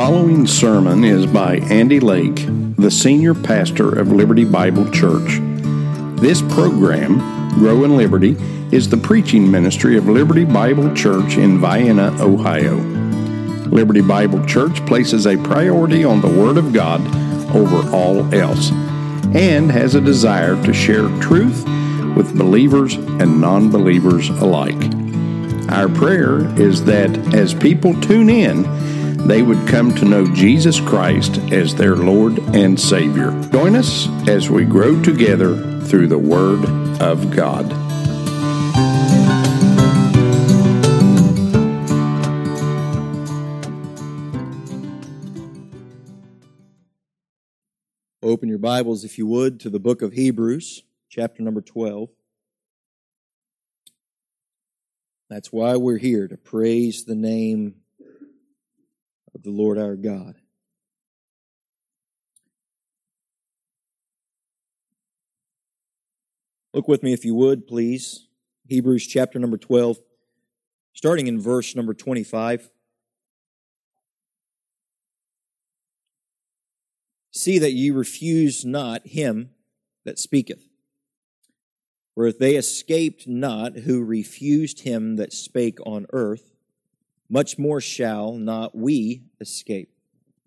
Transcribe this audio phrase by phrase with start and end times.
[0.00, 5.40] following sermon is by Andy Lake, the senior pastor of Liberty Bible Church.
[6.18, 7.18] This program,
[7.50, 8.34] Grow in Liberty,
[8.74, 12.76] is the preaching ministry of Liberty Bible Church in Vienna, Ohio.
[13.66, 17.02] Liberty Bible Church places a priority on the Word of God
[17.54, 18.70] over all else
[19.34, 21.62] and has a desire to share truth
[22.16, 24.82] with believers and non believers alike.
[25.68, 28.64] Our prayer is that as people tune in,
[29.26, 33.30] they would come to know Jesus Christ as their Lord and Savior.
[33.50, 36.64] Join us as we grow together through the Word
[37.00, 37.70] of God.
[48.22, 52.10] Open your Bibles, if you would, to the book of Hebrews, chapter number 12.
[55.28, 57.79] That's why we're here, to praise the name
[59.34, 60.36] of the Lord our God.
[66.72, 68.28] Look with me, if you would, please.
[68.68, 69.98] Hebrews chapter number 12,
[70.92, 72.70] starting in verse number 25.
[77.32, 79.50] See that ye refuse not him
[80.04, 80.68] that speaketh.
[82.14, 86.49] For if they escaped not who refused him that spake on earth,
[87.30, 89.90] much more shall not we escape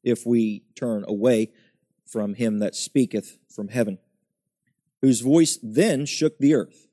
[0.04, 1.50] if we turn away
[2.06, 3.98] from him that speaketh from heaven,
[5.02, 6.88] whose voice then shook the earth.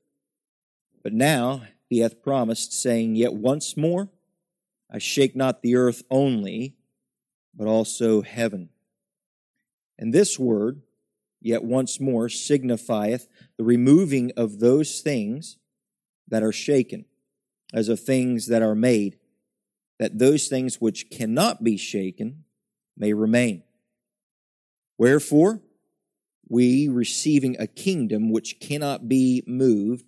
[1.03, 4.09] But now he hath promised, saying, Yet once more
[4.89, 6.75] I shake not the earth only,
[7.53, 8.69] but also heaven.
[9.99, 10.81] And this word,
[11.41, 15.57] yet once more, signifieth the removing of those things
[16.27, 17.05] that are shaken,
[17.73, 19.17] as of things that are made
[20.01, 22.43] that those things which cannot be shaken
[22.97, 23.61] may remain.
[24.97, 25.61] Wherefore,
[26.49, 30.05] we, receiving a kingdom which cannot be moved,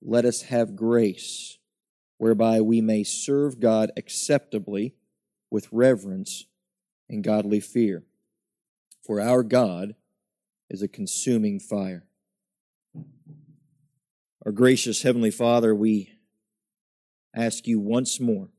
[0.00, 1.58] let us have grace,
[2.18, 4.94] whereby we may serve God acceptably
[5.50, 6.44] with reverence
[7.08, 8.04] and godly fear.
[9.04, 9.96] For our God
[10.70, 12.06] is a consuming fire.
[14.44, 16.12] Our gracious Heavenly Father, we
[17.34, 18.50] ask you once more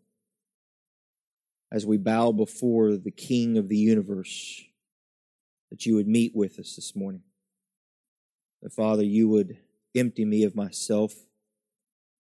[1.71, 4.63] as we bow before the King of the universe,
[5.69, 7.23] that you would meet with us this morning.
[8.61, 9.57] That, Father, you would
[9.95, 11.13] empty me of myself,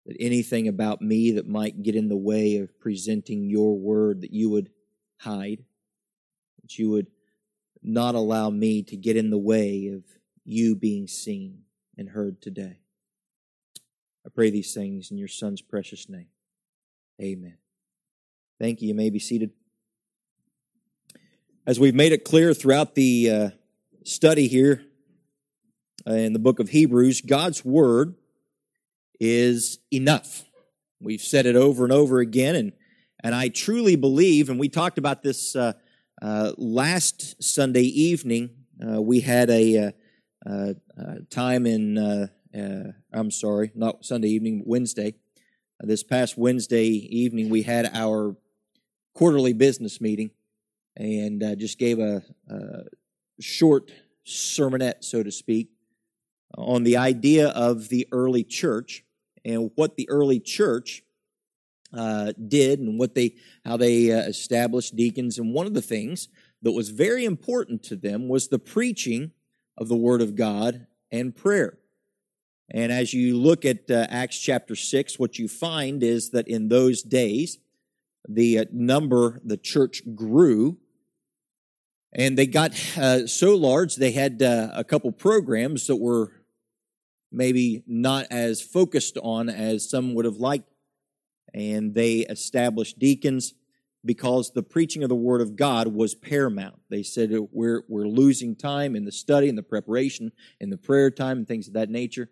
[0.06, 4.32] that anything about me that might get in the way of presenting your word, that
[4.32, 4.70] you would
[5.18, 5.64] hide,
[6.62, 7.08] that you would
[7.82, 10.04] not allow me to get in the way of
[10.44, 11.62] you being seen
[11.96, 12.78] and heard today.
[14.24, 16.28] I pray these things in your Son's precious name.
[17.20, 17.61] Amen.
[18.62, 18.86] Thank you.
[18.86, 19.50] You may be seated.
[21.66, 23.50] As we've made it clear throughout the uh,
[24.04, 24.84] study here
[26.06, 28.14] uh, in the book of Hebrews, God's Word
[29.18, 30.44] is enough.
[31.00, 32.72] We've said it over and over again, and,
[33.24, 35.72] and I truly believe, and we talked about this uh,
[36.22, 38.50] uh last Sunday evening.
[38.80, 39.92] Uh, we had a
[40.48, 40.74] uh,
[41.30, 42.30] time in,
[43.12, 45.14] I'm sorry, not Sunday evening, Wednesday.
[45.80, 48.36] This past Wednesday evening, we had our
[49.14, 50.30] quarterly business meeting
[50.96, 52.82] and uh, just gave a, a,
[53.40, 53.90] short
[54.26, 55.70] sermonette, so to speak,
[56.56, 59.04] on the idea of the early church
[59.44, 61.02] and what the early church
[61.92, 63.34] uh, did and what they
[63.64, 65.38] how they uh, established deacons.
[65.38, 66.28] And one of the things
[66.62, 69.32] that was very important to them was the preaching
[69.76, 71.78] of the Word of God and prayer.
[72.70, 76.68] And as you look at uh, Acts chapter 6, what you find is that in
[76.68, 77.58] those days,
[78.28, 80.78] the uh, number, the church grew,
[82.12, 86.32] and they got uh, so large they had uh, a couple programs that were
[87.32, 90.68] maybe not as focused on as some would have liked.
[91.54, 93.54] And they established deacons
[94.04, 96.80] because the preaching of the Word of God was paramount.
[96.90, 101.10] They said we're, we're losing time in the study and the preparation and the prayer
[101.10, 102.30] time and things of that nature.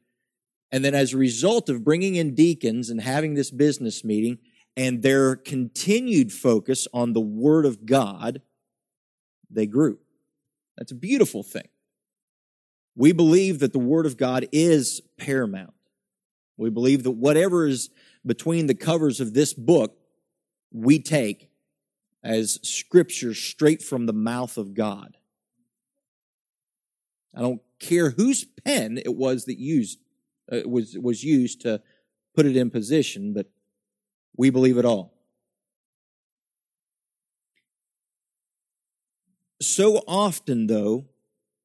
[0.73, 4.39] And then as a result of bringing in deacons and having this business meeting,
[4.77, 8.43] and their continued focus on the Word of God,
[9.51, 9.99] they grew.
[10.77, 11.69] That's a beautiful thing.
[12.97, 15.75] We believe that the Word of God is paramount.
[16.57, 17.91] We believe that whatever is
[18.25, 19.97] between the covers of this book,
[20.73, 21.49] we take
[22.23, 25.17] as scripture straight from the mouth of God.
[27.35, 30.01] I don't care whose pen it was that used
[30.53, 31.81] uh, was was used to
[32.35, 33.47] put it in position, but
[34.41, 35.13] we believe it all.
[39.61, 41.05] So often, though,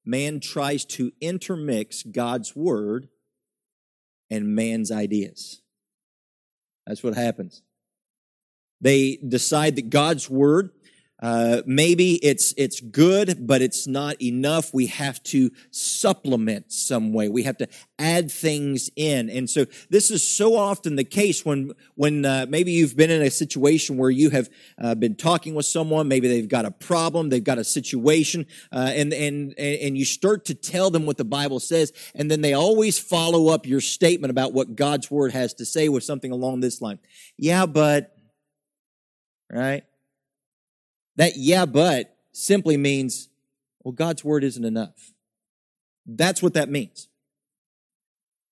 [0.04, 3.07] man tries to intermix God's word
[4.30, 5.62] and man's ideas.
[6.86, 7.62] That's what happens.
[8.81, 10.71] They decide that God's word
[11.22, 14.74] uh, maybe it's it's good, but it's not enough.
[14.74, 17.30] We have to supplement some way.
[17.30, 21.72] We have to add things in, and so this is so often the case when
[21.96, 25.66] when uh, maybe you've been in a situation where you have uh, been talking with
[25.66, 26.10] someone.
[26.10, 30.44] Maybe they've got a problem, they've got a situation, uh, and and and you start
[30.46, 34.32] to tell them what the Bible says, and then they always follow up your statement
[34.32, 37.00] about what God's word has to say with something along this line.
[37.38, 38.12] Yeah, but
[39.50, 39.86] right
[41.16, 43.30] that yeah, but simply means,
[43.84, 45.14] well, God's word isn't enough.
[46.06, 47.08] That's what that means.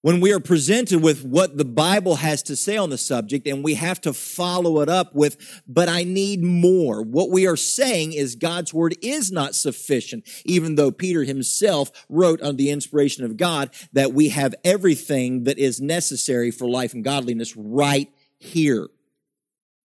[0.01, 3.63] When we are presented with what the Bible has to say on the subject and
[3.63, 7.01] we have to follow it up with, but I need more.
[7.01, 12.42] What we are saying is God's word is not sufficient, even though Peter himself wrote
[12.42, 17.04] under the inspiration of God that we have everything that is necessary for life and
[17.04, 18.89] godliness right here.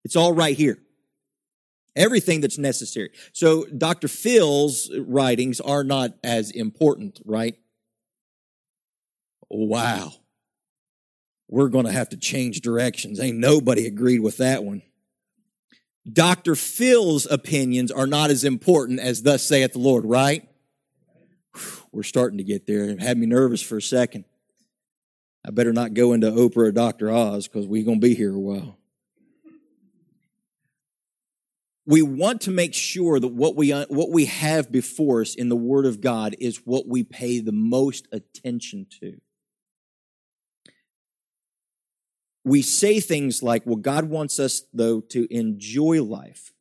[0.03, 0.79] It's all right here
[1.97, 3.09] everything that's necessary.
[3.33, 4.07] So Dr.
[4.07, 7.57] Phil's writings are not as important, right?
[9.49, 10.13] Wow.
[11.49, 13.19] We're going to have to change directions.
[13.19, 14.83] Ain't nobody agreed with that one.
[16.11, 16.55] Dr.
[16.55, 20.47] Phil's opinions are not as important as thus saith the Lord, right?
[21.91, 22.85] We're starting to get there.
[22.85, 24.25] It had me nervous for a second.
[25.45, 27.09] I better not go into Oprah or Dr.
[27.09, 28.76] Oz because we're going to be here a while
[31.87, 35.55] we want to make sure that what we, what we have before us in the
[35.55, 39.15] Word of God is what we pay the most attention to.
[42.43, 46.51] We say things like, well, God wants us, though, to enjoy life.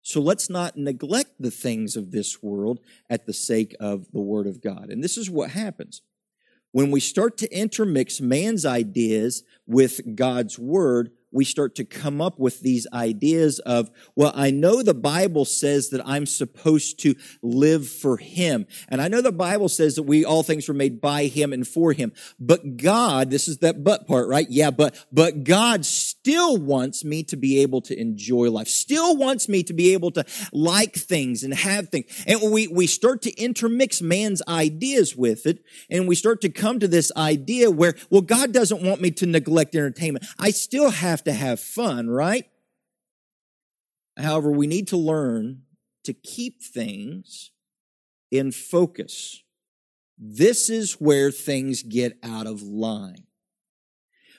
[0.00, 2.80] So let's not neglect the things of this world
[3.10, 4.88] at the sake of the Word of God.
[4.88, 6.00] And this is what happens.
[6.72, 12.38] When we start to intermix man's ideas with God's Word, we start to come up
[12.38, 17.88] with these ideas of, well, I know the Bible says that I'm supposed to live
[17.88, 18.66] for Him.
[18.88, 21.66] And I know the Bible says that we, all things were made by Him and
[21.66, 22.12] for Him.
[22.38, 24.46] But God, this is that but part, right?
[24.48, 29.48] Yeah, but, but God still wants me to be able to enjoy life, still wants
[29.48, 32.24] me to be able to like things and have things.
[32.26, 35.64] And we, we start to intermix man's ideas with it.
[35.90, 39.26] And we start to come to this idea where, well, God doesn't want me to
[39.26, 40.26] neglect entertainment.
[40.38, 42.46] I still have have to have fun, right?
[44.16, 45.62] However, we need to learn
[46.04, 47.50] to keep things
[48.30, 49.42] in focus.
[50.18, 53.24] This is where things get out of line.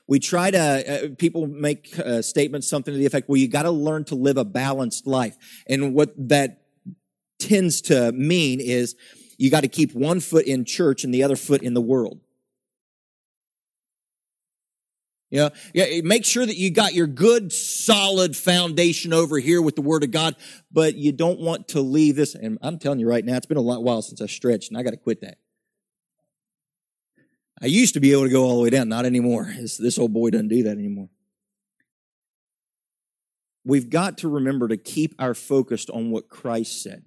[0.07, 3.63] We try to, uh, people make uh, statements, something to the effect, well, you got
[3.63, 5.37] to learn to live a balanced life.
[5.67, 6.63] And what that
[7.39, 8.95] tends to mean is
[9.37, 12.19] you got to keep one foot in church and the other foot in the world.
[15.33, 19.75] You know, yeah, make sure that you got your good, solid foundation over here with
[19.75, 20.35] the Word of God,
[20.71, 22.35] but you don't want to leave this.
[22.35, 24.77] And I'm telling you right now, it's been a lot while since I stretched, and
[24.77, 25.39] I got to quit that.
[27.59, 29.51] I used to be able to go all the way down, not anymore.
[29.57, 31.09] This, this old boy doesn't do that anymore.
[33.65, 37.05] We've got to remember to keep our focus on what Christ said.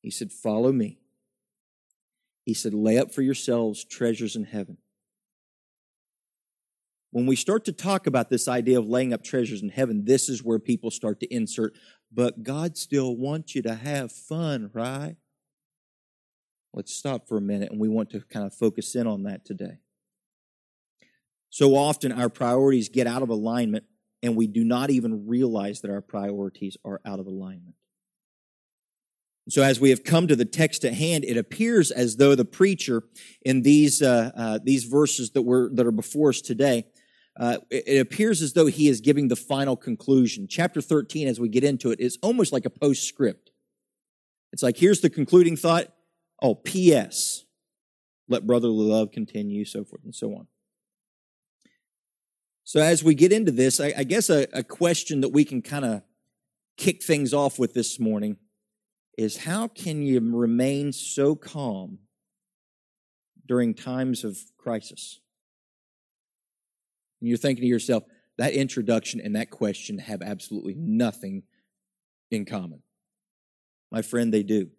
[0.00, 0.96] He said, Follow me.
[2.46, 4.78] He said, Lay up for yourselves treasures in heaven
[7.10, 10.28] when we start to talk about this idea of laying up treasures in heaven, this
[10.28, 11.74] is where people start to insert,
[12.12, 15.16] but God still wants you to have fun, right?
[16.72, 19.44] Let's stop for a minute and we want to kind of focus in on that
[19.44, 19.78] today.
[21.48, 23.84] So often our priorities get out of alignment
[24.22, 27.74] and we do not even realize that our priorities are out of alignment.
[29.48, 32.44] So, as we have come to the text at hand, it appears as though the
[32.44, 33.02] preacher
[33.42, 36.84] in these uh, uh, these verses that were that are before us today
[37.40, 40.46] uh, it appears as though he is giving the final conclusion.
[40.46, 43.50] Chapter 13, as we get into it, is almost like a postscript.
[44.52, 45.86] It's like, here's the concluding thought.
[46.42, 47.46] Oh, P.S.
[48.28, 50.48] Let brotherly love continue, so forth and so on.
[52.64, 55.62] So, as we get into this, I, I guess a, a question that we can
[55.62, 56.02] kind of
[56.76, 58.36] kick things off with this morning
[59.16, 62.00] is how can you remain so calm
[63.46, 65.20] during times of crisis?
[67.20, 68.04] And you're thinking to yourself,
[68.38, 71.42] that introduction and that question have absolutely nothing
[72.30, 72.82] in common.
[73.92, 74.70] My friend, they do.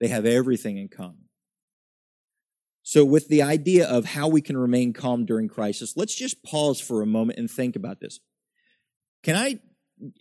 [0.00, 1.28] They have everything in common.
[2.82, 6.80] So, with the idea of how we can remain calm during crisis, let's just pause
[6.80, 8.20] for a moment and think about this.
[9.22, 9.60] Can I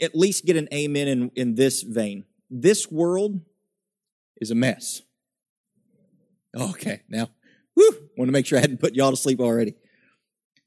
[0.01, 2.25] at least get an amen in, in this vein.
[2.49, 3.41] This world
[4.37, 5.01] is a mess.
[6.55, 7.29] Okay, now,
[7.73, 9.73] whew, want to make sure I hadn't put y'all to sleep already.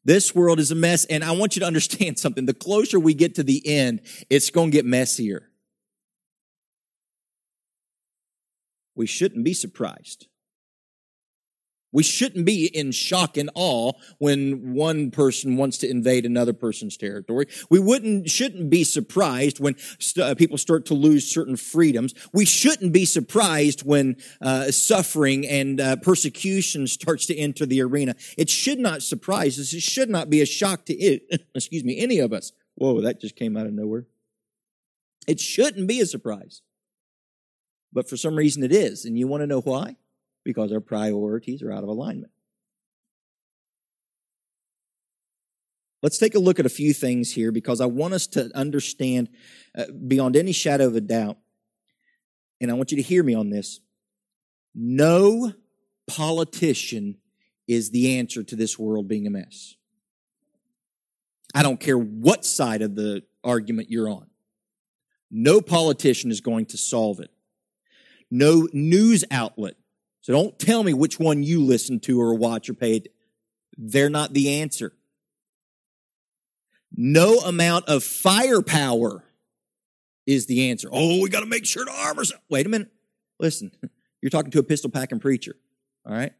[0.06, 2.46] This world is a mess, and I want you to understand something.
[2.46, 5.50] The closer we get to the end, it's going to get messier.
[8.94, 10.28] We shouldn't be surprised.
[11.96, 16.98] We shouldn't be in shock and awe when one person wants to invade another person's
[16.98, 17.46] territory.
[17.70, 22.12] We wouldn't, shouldn't be surprised when st- uh, people start to lose certain freedoms.
[22.34, 28.14] We shouldn't be surprised when uh, suffering and uh, persecution starts to enter the arena.
[28.36, 29.72] It should not surprise us.
[29.72, 32.52] It should not be a shock to it, excuse me, any of us.
[32.74, 34.04] Whoa, that just came out of nowhere.
[35.26, 36.60] It shouldn't be a surprise.
[37.90, 39.06] But for some reason it is.
[39.06, 39.96] And you want to know why?
[40.46, 42.30] Because our priorities are out of alignment.
[46.04, 49.28] Let's take a look at a few things here because I want us to understand
[49.76, 51.36] uh, beyond any shadow of a doubt,
[52.60, 53.80] and I want you to hear me on this.
[54.72, 55.52] No
[56.06, 57.16] politician
[57.66, 59.74] is the answer to this world being a mess.
[61.56, 64.28] I don't care what side of the argument you're on.
[65.28, 67.32] No politician is going to solve it.
[68.30, 69.74] No news outlet
[70.26, 73.00] so don't tell me which one you listen to or watch or pay.
[73.78, 74.92] They're not the answer.
[76.92, 79.22] No amount of firepower
[80.26, 80.88] is the answer.
[80.90, 82.42] Oh, we got to make sure to arm ourselves.
[82.50, 82.88] Wait a minute.
[83.38, 83.70] Listen,
[84.20, 85.54] you're talking to a pistol packing preacher.
[86.04, 86.32] All right.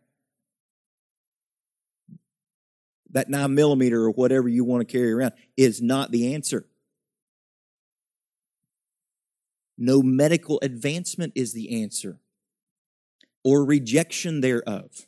[3.13, 6.67] That nine millimeter or whatever you want to carry around is not the answer.
[9.79, 12.19] No medical advancement is the answer
[13.47, 15.07] or rejection thereof.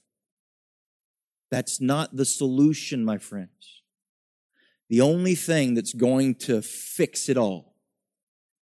[1.50, 3.82] That's not the solution, my friends.
[4.88, 7.74] The only thing that's going to fix it all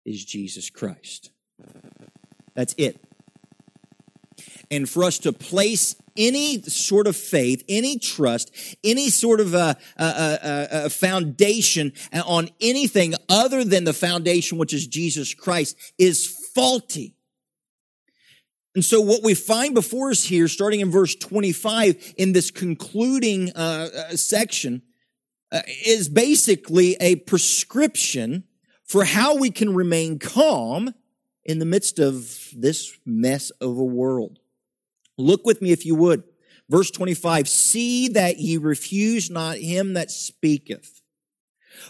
[0.04, 1.30] is Jesus Christ.
[2.54, 3.00] That's it.
[4.72, 9.76] And for us to place any sort of faith, any trust, any sort of a,
[9.96, 11.92] a, a, a, foundation
[12.26, 17.14] on anything other than the foundation, which is Jesus Christ, is faulty.
[18.80, 23.52] And so what we find before us here, starting in verse 25, in this concluding
[23.54, 24.80] uh, uh, section,
[25.52, 28.44] uh, is basically a prescription
[28.86, 30.94] for how we can remain calm
[31.44, 34.38] in the midst of this mess of a world.
[35.18, 36.22] Look with me if you would.
[36.70, 41.02] Verse 25, see that ye refuse not him that speaketh.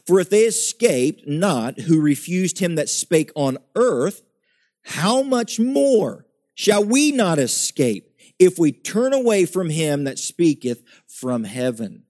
[0.09, 4.23] For if they escaped not who refused him that spake on earth,
[4.83, 10.83] how much more Shall we not escape if we turn away from him that speaketh
[11.07, 12.05] from heaven?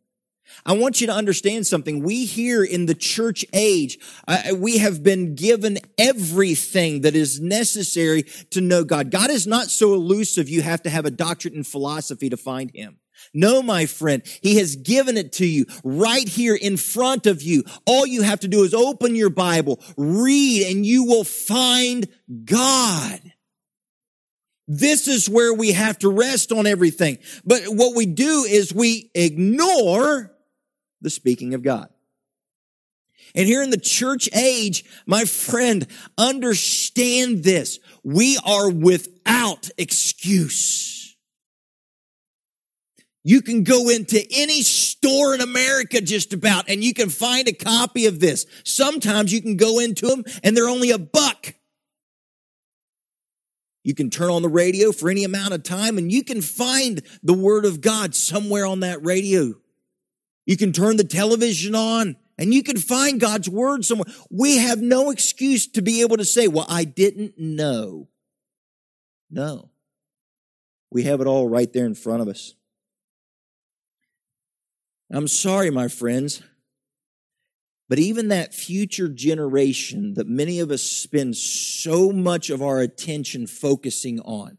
[0.66, 2.02] I want you to understand something.
[2.02, 8.25] We here in the church age, uh, we have been given everything that is necessary
[8.50, 9.11] to know God.
[9.11, 12.70] God is not so elusive you have to have a doctorate in philosophy to find
[12.75, 12.99] him.
[13.35, 17.64] No, my friend, he has given it to you right here in front of you.
[17.87, 22.09] All you have to do is open your Bible, read, and you will find
[22.44, 23.20] God.
[24.72, 27.18] This is where we have to rest on everything.
[27.44, 30.30] But what we do is we ignore
[31.00, 31.88] the speaking of God.
[33.34, 37.80] And here in the church age, my friend, understand this.
[38.04, 41.16] We are without excuse.
[43.24, 47.52] You can go into any store in America just about and you can find a
[47.52, 48.46] copy of this.
[48.62, 51.54] Sometimes you can go into them and they're only a buck.
[53.82, 57.02] You can turn on the radio for any amount of time and you can find
[57.22, 59.54] the Word of God somewhere on that radio.
[60.46, 64.12] You can turn the television on and you can find God's Word somewhere.
[64.30, 68.08] We have no excuse to be able to say, well, I didn't know.
[69.30, 69.70] No.
[70.90, 72.54] We have it all right there in front of us.
[75.10, 76.42] I'm sorry, my friends.
[77.90, 83.49] But even that future generation that many of us spend so much of our attention
[83.49, 84.59] focusing on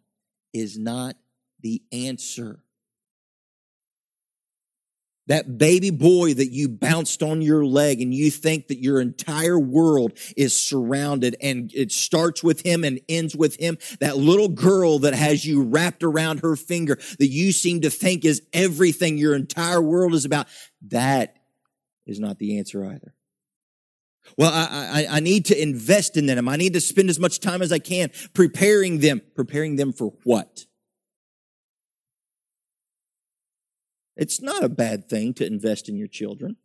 [0.54, 1.16] is not
[1.62, 2.60] the answer.
[5.28, 9.58] That baby boy that you bounced on your leg and you think that your entire
[9.58, 13.78] world is surrounded and it starts with him and ends with him.
[14.02, 18.26] That little girl that has you wrapped around her finger that you seem to think
[18.26, 20.48] is everything your entire world is about.
[20.90, 21.38] That
[22.06, 23.14] is not the answer either.
[24.38, 26.48] Well, I, I, I, need to invest in them.
[26.48, 29.22] I need to spend as much time as I can preparing them.
[29.36, 30.66] Preparing them for what?
[34.16, 36.58] It's not a bad thing to invest in your children.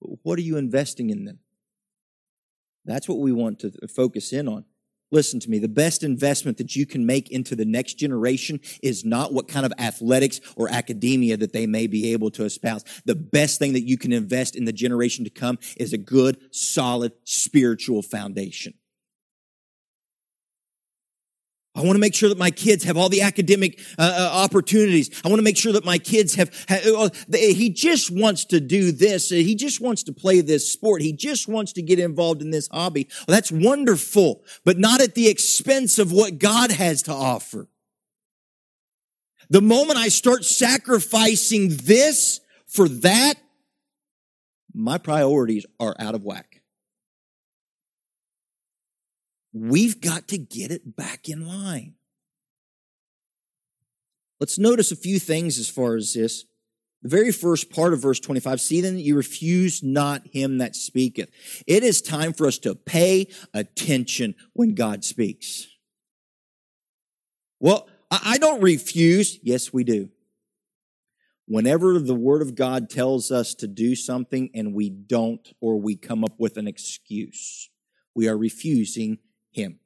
[0.00, 1.38] But what are you investing in them?
[2.84, 4.64] That's what we want to focus in on.
[5.14, 5.60] Listen to me.
[5.60, 9.64] The best investment that you can make into the next generation is not what kind
[9.64, 12.82] of athletics or academia that they may be able to espouse.
[13.04, 16.38] The best thing that you can invest in the generation to come is a good,
[16.50, 18.74] solid spiritual foundation.
[21.76, 25.10] I want to make sure that my kids have all the academic uh, uh, opportunities.
[25.24, 28.60] I want to make sure that my kids have, have uh, he just wants to
[28.60, 29.30] do this.
[29.30, 31.02] He just wants to play this sport.
[31.02, 33.08] He just wants to get involved in this hobby.
[33.26, 37.68] Well, that's wonderful, but not at the expense of what God has to offer.
[39.50, 43.34] The moment I start sacrificing this for that,
[44.72, 46.62] my priorities are out of whack.
[49.54, 51.94] We've got to get it back in line.
[54.40, 56.44] Let's notice a few things as far as this.
[57.02, 60.74] The very first part of verse 25, see then that you refuse not him that
[60.74, 61.30] speaketh.
[61.66, 65.68] It is time for us to pay attention when God speaks.
[67.60, 69.38] Well, I don't refuse.
[69.42, 70.08] Yes, we do.
[71.46, 75.94] Whenever the word of God tells us to do something and we don't, or we
[75.94, 77.70] come up with an excuse,
[78.14, 79.18] we are refusing
[79.54, 79.78] him.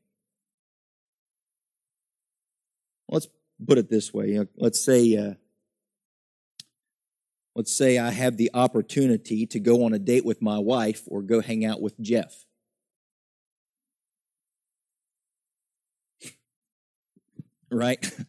[3.08, 3.28] Let's
[3.66, 4.38] put it this way.
[4.56, 5.34] Let's say, uh,
[7.54, 11.22] let's say I have the opportunity to go on a date with my wife or
[11.22, 12.44] go hang out with Jeff.
[17.70, 18.10] right?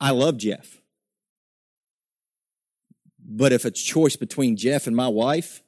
[0.00, 0.80] I love Jeff.
[3.24, 5.62] But if it's choice between Jeff and my wife,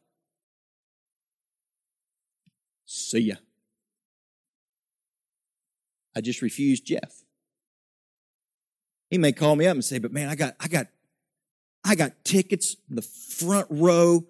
[2.86, 3.36] See ya.
[6.16, 7.22] I just refused Jeff.
[9.10, 10.86] He may call me up and say, but man, I got, I got,
[11.84, 14.26] I got tickets in the front row,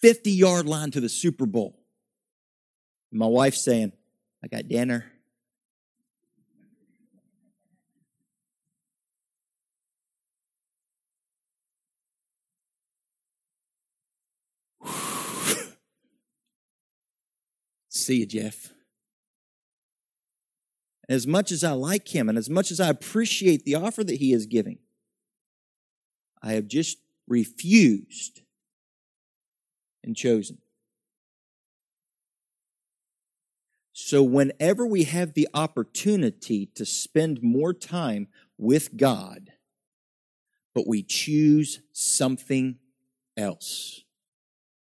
[0.00, 1.78] 50 yard line to the Super Bowl.
[3.10, 3.92] My wife saying,
[4.42, 5.06] I got dinner.
[18.08, 18.72] See you, Jeff.
[21.10, 24.16] As much as I like him and as much as I appreciate the offer that
[24.16, 24.78] he is giving,
[26.42, 28.40] I have just refused
[30.02, 30.56] and chosen.
[33.92, 39.50] So, whenever we have the opportunity to spend more time with God,
[40.74, 42.78] but we choose something
[43.36, 44.02] else,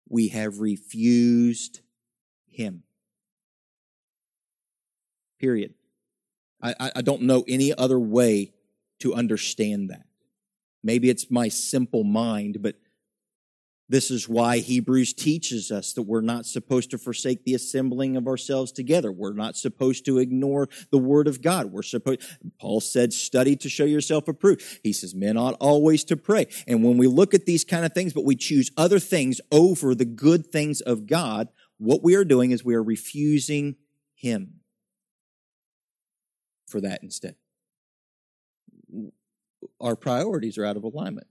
[0.08, 1.80] we have refused
[2.46, 2.84] Him.
[5.46, 5.76] Period.
[6.60, 8.52] I, I don't know any other way
[9.02, 10.08] to understand that.
[10.84, 12.78] Maybe it's my simple mind, but
[13.88, 18.26] this is why Hebrews teaches us that we're not supposed to forsake the assembling of
[18.26, 19.12] ourselves together.
[19.12, 21.72] We're not supposed to ignore the word of God.
[21.72, 22.22] We're supposed,
[22.60, 24.64] Paul said, study to show yourself approved.
[24.82, 26.48] He says, men ought always to pray.
[26.68, 29.94] And when we look at these kind of things, but we choose other things over
[29.94, 33.76] the good things of God, what we are doing is we are refusing
[34.16, 34.55] Him
[36.68, 37.36] for that instead.
[39.80, 41.28] Our priorities are out of alignment.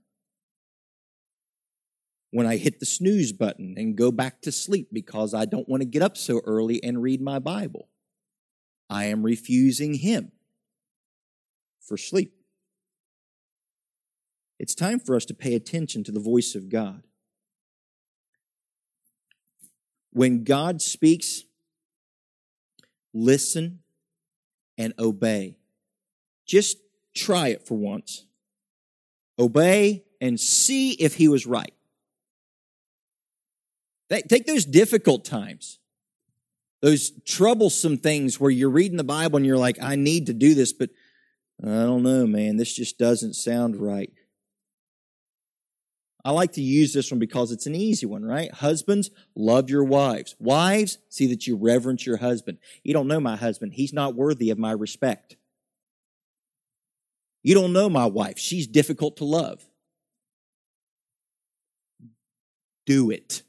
[2.31, 5.81] When I hit the snooze button and go back to sleep because I don't want
[5.81, 7.87] to get up so early and read my Bible,
[8.89, 10.31] I am refusing Him
[11.81, 12.33] for sleep.
[14.59, 17.03] It's time for us to pay attention to the voice of God.
[20.11, 21.43] When God speaks,
[23.13, 23.79] listen
[24.77, 25.57] and obey.
[26.45, 26.77] Just
[27.13, 28.25] try it for once.
[29.37, 31.73] Obey and see if he was right.
[34.09, 35.79] Take those difficult times,
[36.81, 40.53] those troublesome things where you're reading the Bible and you're like, I need to do
[40.53, 40.91] this, but
[41.61, 44.11] I don't know, man, this just doesn't sound right.
[46.25, 48.51] I like to use this one because it's an easy one, right?
[48.51, 50.35] Husbands, love your wives.
[50.39, 52.57] Wives, see that you reverence your husband.
[52.83, 53.73] You don't know my husband.
[53.73, 55.37] He's not worthy of my respect.
[57.43, 58.39] You don't know my wife.
[58.39, 59.63] She's difficult to love.
[62.87, 63.43] Do it.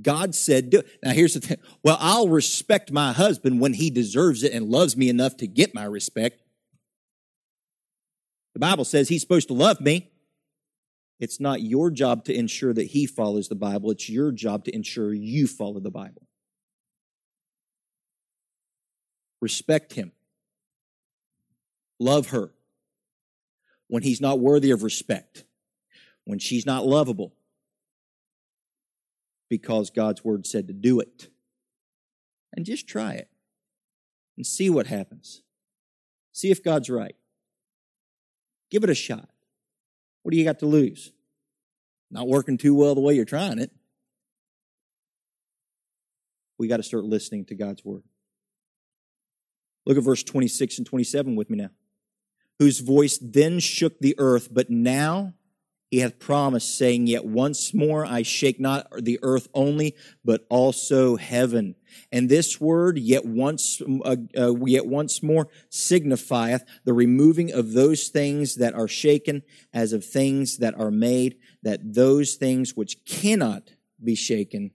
[0.00, 0.86] God said, do it.
[1.02, 1.58] Now here's the thing.
[1.82, 5.74] Well, I'll respect my husband when he deserves it and loves me enough to get
[5.74, 6.40] my respect.
[8.54, 10.12] The Bible says he's supposed to love me.
[11.20, 13.90] It's not your job to ensure that he follows the Bible.
[13.90, 16.26] It's your job to ensure you follow the Bible.
[19.40, 20.12] Respect him.
[22.00, 22.52] Love her.
[23.88, 25.44] When he's not worthy of respect,
[26.24, 27.34] when she's not lovable,
[29.48, 31.28] because God's word said to do it.
[32.56, 33.28] And just try it
[34.36, 35.42] and see what happens.
[36.32, 37.16] See if God's right.
[38.70, 39.28] Give it a shot.
[40.24, 41.12] What do you got to lose?
[42.10, 43.70] Not working too well the way you're trying it.
[46.58, 48.02] We got to start listening to God's word.
[49.84, 51.70] Look at verse 26 and 27 with me now.
[52.58, 55.34] Whose voice then shook the earth, but now
[55.90, 59.94] he hath promised, saying, Yet once more I shake not the earth only,
[60.24, 61.76] but also heaven.
[62.10, 68.08] And this word, yet once, uh, uh, yet once more, signifieth the removing of those
[68.08, 69.42] things that are shaken,
[69.72, 73.70] as of things that are made, that those things which cannot
[74.02, 74.72] be shaken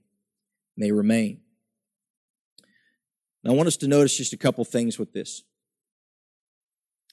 [0.76, 1.40] may remain.
[3.44, 5.42] Now, I want us to notice just a couple things with this.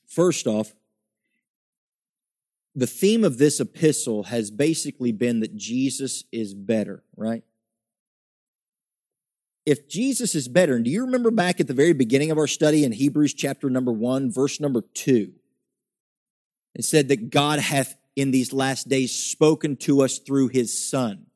[0.08, 0.74] First off,
[2.78, 7.44] the theme of this epistle has basically been that Jesus is better, right?
[9.66, 12.46] If Jesus is better, and do you remember back at the very beginning of our
[12.46, 15.34] study in Hebrews chapter number one, verse number two?
[16.76, 21.27] It said that God hath in these last days spoken to us through his Son.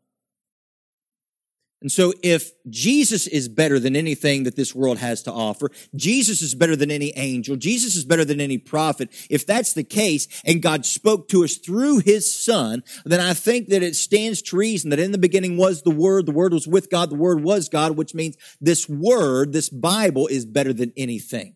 [1.81, 6.43] And so if Jesus is better than anything that this world has to offer, Jesus
[6.43, 10.27] is better than any angel, Jesus is better than any prophet, if that's the case
[10.45, 14.57] and God spoke to us through his son, then I think that it stands to
[14.57, 17.41] reason that in the beginning was the word, the word was with God, the word
[17.43, 21.55] was God, which means this word, this Bible is better than anything.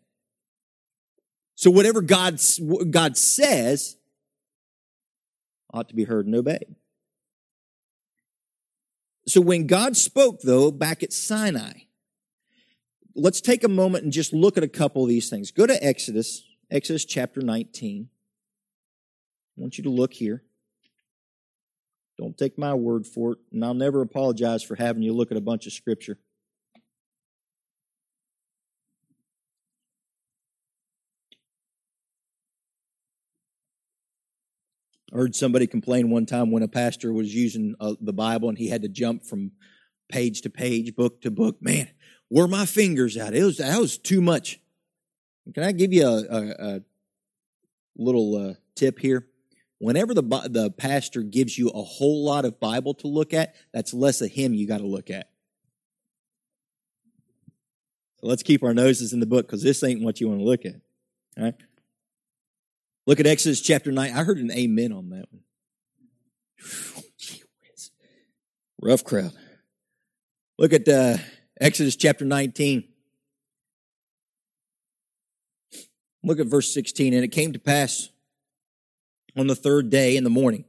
[1.53, 2.39] So whatever God,
[2.89, 3.95] God says
[5.71, 6.75] ought to be heard and obeyed.
[9.27, 11.71] So when God spoke, though, back at Sinai,
[13.15, 15.51] let's take a moment and just look at a couple of these things.
[15.51, 18.09] Go to Exodus, Exodus chapter 19.
[19.57, 20.43] I want you to look here.
[22.17, 25.37] Don't take my word for it, and I'll never apologize for having you look at
[25.37, 26.17] a bunch of scripture.
[35.15, 38.57] I heard somebody complain one time when a pastor was using uh, the Bible and
[38.57, 39.51] he had to jump from
[40.09, 41.61] page to page, book to book.
[41.61, 41.87] Man,
[42.27, 43.33] where my fingers at?
[43.33, 44.59] It was that was too much.
[45.53, 46.81] Can I give you a, a, a
[47.95, 49.25] little uh, tip here?
[49.77, 53.93] Whenever the the pastor gives you a whole lot of Bible to look at, that's
[53.93, 55.29] less of him you got to look at.
[58.19, 60.45] So let's keep our noses in the book because this ain't what you want to
[60.45, 60.75] look at.
[61.37, 61.55] All right.
[63.07, 64.11] Look at Exodus chapter 9.
[64.11, 65.43] I heard an amen on that one.
[68.81, 69.31] Rough crowd.
[70.57, 71.17] Look at uh,
[71.59, 72.83] Exodus chapter 19.
[76.23, 77.13] Look at verse 16.
[77.13, 78.09] And it came to pass
[79.37, 80.65] on the third day in the morning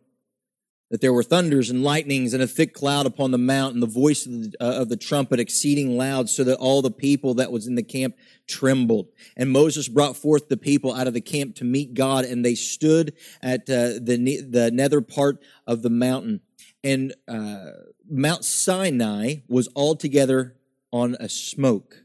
[0.91, 3.89] that there were thunders and lightnings and a thick cloud upon the mount and the
[3.89, 7.53] voice of the, uh, of the, trumpet exceeding loud so that all the people that
[7.53, 9.09] was in the camp trembled.
[9.37, 12.55] And moses brought forth the people out of the camp to meet god and they
[12.55, 16.41] stood at uh, the, the nether part of the mountain.
[16.83, 17.71] And uh,
[18.09, 20.57] mount sinai was altogether
[20.93, 22.05] on a smoke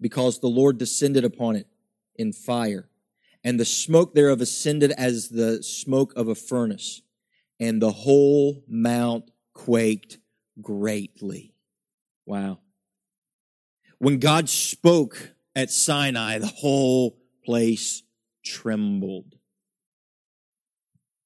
[0.00, 1.66] because the lord descended upon it
[2.16, 2.88] in fire.
[3.42, 7.02] And the smoke thereof ascended as the smoke of a furnace
[7.60, 10.18] and the whole mount quaked
[10.60, 11.54] greatly.
[12.26, 12.58] Wow.
[13.98, 18.02] When God spoke at Sinai, the whole place
[18.42, 19.36] trembled.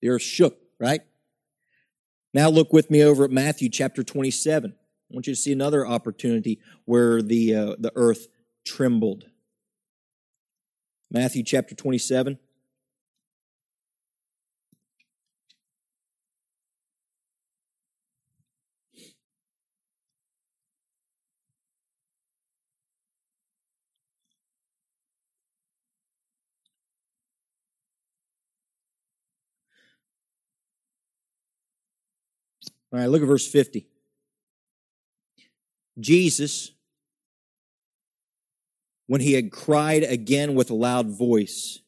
[0.02, 1.02] The earth shook, right?
[2.34, 4.74] Now look with me over at Matthew chapter 27.
[4.74, 8.26] I want you to see another opportunity where the, uh, the earth
[8.66, 9.26] trembled.
[11.12, 12.38] Matthew chapter 27.
[32.94, 33.88] All right, look at verse 50.
[35.98, 36.70] Jesus,
[39.08, 41.80] when he had cried again with a loud voice,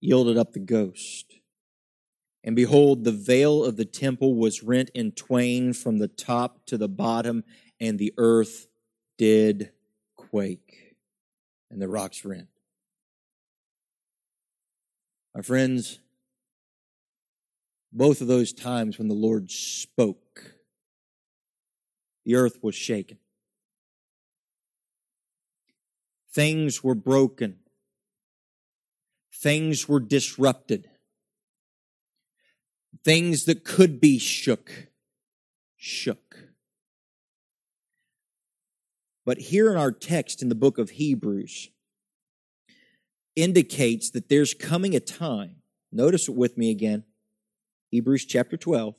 [0.00, 1.32] yielded up the ghost.
[2.42, 6.76] And behold, the veil of the temple was rent in twain from the top to
[6.76, 7.44] the bottom,
[7.78, 8.66] and the earth
[9.16, 9.70] did
[10.16, 10.96] quake,
[11.70, 12.48] and the rocks rent.
[15.36, 16.00] My friends,
[17.92, 20.54] both of those times when the Lord spoke,
[22.24, 23.18] the earth was shaken.
[26.32, 27.56] Things were broken.
[29.34, 30.88] Things were disrupted.
[33.04, 34.88] Things that could be shook,
[35.76, 36.48] shook.
[39.24, 41.70] But here in our text in the book of Hebrews
[43.36, 45.56] indicates that there's coming a time.
[45.92, 47.04] Notice it with me again.
[47.90, 48.94] Hebrews chapter 12.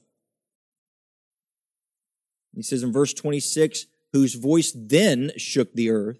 [2.56, 6.20] He says in verse 26, whose voice then shook the earth,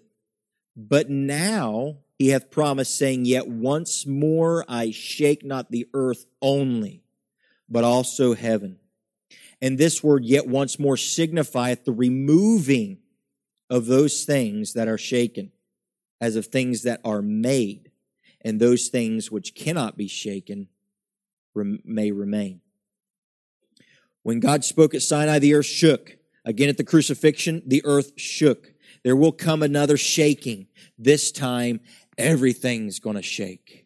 [0.76, 7.02] but now he hath promised, saying, Yet once more I shake not the earth only,
[7.68, 8.78] but also heaven.
[9.60, 12.98] And this word, yet once more, signifieth the removing
[13.68, 15.50] of those things that are shaken,
[16.20, 17.90] as of things that are made,
[18.40, 20.68] and those things which cannot be shaken
[21.54, 22.60] may remain.
[24.22, 26.16] When God spoke at Sinai, the earth shook.
[26.44, 28.72] Again at the crucifixion, the earth shook.
[29.02, 30.66] There will come another shaking.
[30.98, 31.80] This time,
[32.18, 33.79] everything's going to shake.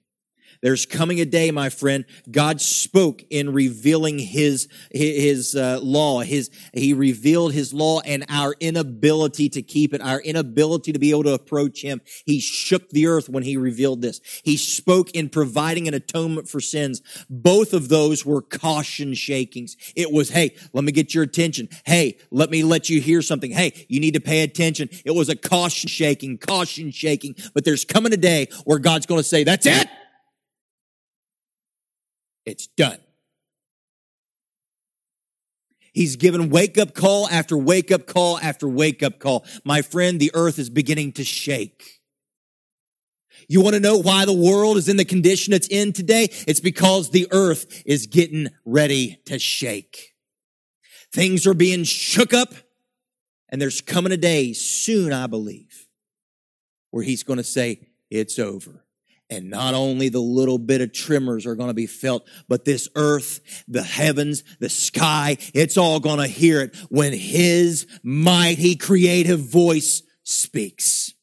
[0.64, 2.06] There's coming a day, my friend.
[2.30, 6.22] God spoke in revealing His His uh, law.
[6.22, 11.10] His He revealed His law and our inability to keep it, our inability to be
[11.10, 12.00] able to approach Him.
[12.24, 14.22] He shook the earth when He revealed this.
[14.42, 17.02] He spoke in providing an atonement for sins.
[17.28, 19.76] Both of those were caution shakings.
[19.94, 21.68] It was, hey, let me get your attention.
[21.84, 23.50] Hey, let me let you hear something.
[23.50, 24.88] Hey, you need to pay attention.
[25.04, 27.36] It was a caution shaking, caution shaking.
[27.52, 29.88] But there's coming a day where God's going to say, that's it.
[32.46, 32.98] It's done.
[35.92, 39.44] He's given wake up call after wake up call after wake up call.
[39.64, 42.00] My friend, the earth is beginning to shake.
[43.48, 46.28] You want to know why the world is in the condition it's in today?
[46.46, 50.14] It's because the earth is getting ready to shake.
[51.12, 52.54] Things are being shook up
[53.48, 55.86] and there's coming a day soon, I believe,
[56.90, 58.83] where he's going to say, it's over.
[59.30, 62.88] And not only the little bit of tremors are going to be felt, but this
[62.94, 69.40] earth, the heavens, the sky, it's all going to hear it when his mighty creative
[69.40, 71.14] voice speaks.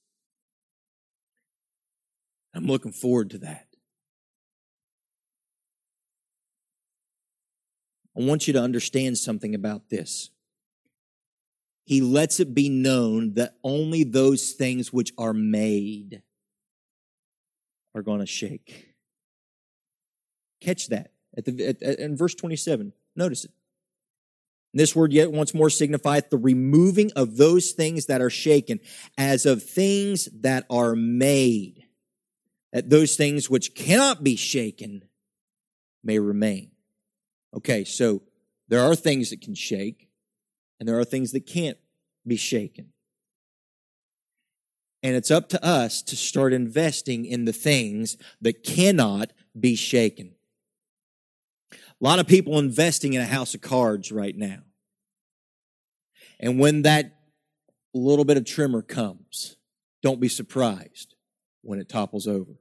[2.53, 3.67] I'm looking forward to that.
[8.17, 10.31] I want you to understand something about this.
[11.85, 16.23] He lets it be known that only those things which are made
[17.95, 18.93] are going to shake.
[20.61, 22.93] Catch that at the at, at, in verse 27.
[23.15, 23.51] Notice it.
[24.73, 28.79] This word yet once more signifieth the removing of those things that are shaken,
[29.17, 31.83] as of things that are made,
[32.71, 35.03] that those things which cannot be shaken
[36.03, 36.71] may remain.
[37.53, 38.21] Okay, so
[38.69, 40.07] there are things that can shake,
[40.79, 41.77] and there are things that can't
[42.25, 42.90] be shaken.
[45.03, 50.33] And it's up to us to start investing in the things that cannot be shaken.
[51.73, 54.59] A lot of people investing in a house of cards right now.
[56.39, 57.17] And when that
[57.93, 59.55] little bit of tremor comes,
[60.01, 61.15] don't be surprised
[61.61, 62.53] when it topples over.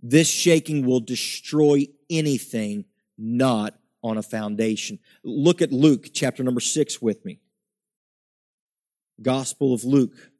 [0.00, 2.84] This shaking will destroy anything
[3.16, 4.98] not on a foundation.
[5.24, 7.40] Look at Luke chapter number six with me.
[9.20, 10.30] Gospel of Luke.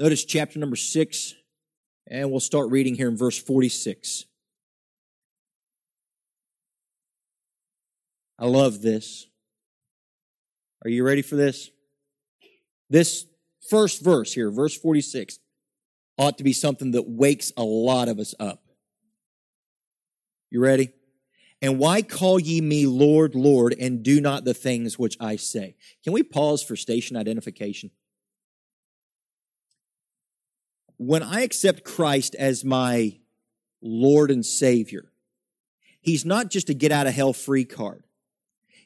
[0.00, 1.34] Notice chapter number six,
[2.08, 4.26] and we'll start reading here in verse 46.
[8.38, 9.26] I love this.
[10.84, 11.70] Are you ready for this?
[12.88, 13.26] This
[13.68, 15.40] first verse here, verse 46,
[16.16, 18.67] ought to be something that wakes a lot of us up.
[20.50, 20.90] You ready?
[21.60, 25.74] And why call ye me Lord, Lord, and do not the things which I say?
[26.04, 27.90] Can we pause for station identification?
[30.96, 33.18] When I accept Christ as my
[33.80, 35.12] Lord and Savior,
[36.00, 38.04] He's not just a get out of hell free card.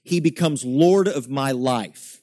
[0.02, 2.21] He becomes Lord of my life.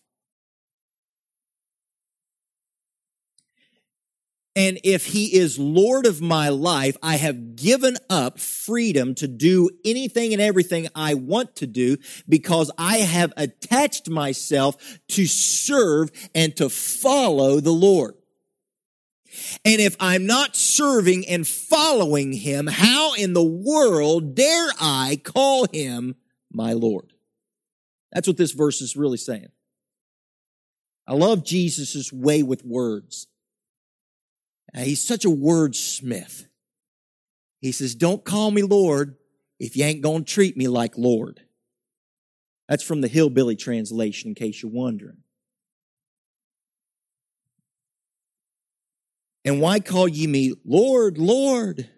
[4.56, 9.70] And if he is Lord of my life, I have given up freedom to do
[9.86, 16.56] anything and everything I want to do because I have attached myself to serve and
[16.58, 18.16] to follow the Lord.
[19.64, 25.68] And if I'm not serving and following him, how in the world dare I call
[25.72, 26.16] him
[26.52, 27.14] my Lord?
[28.12, 29.50] That's what this verse is really saying.
[31.08, 33.28] I love Jesus' way with words.
[34.76, 36.46] Uh, he's such a wordsmith.
[37.62, 39.16] He says, Don't call me Lord
[39.60, 41.42] if you ain't going to treat me like Lord.
[42.68, 45.18] That's from the Hillbilly translation, in case you're wondering.
[49.44, 51.90] And why call ye me Lord, Lord?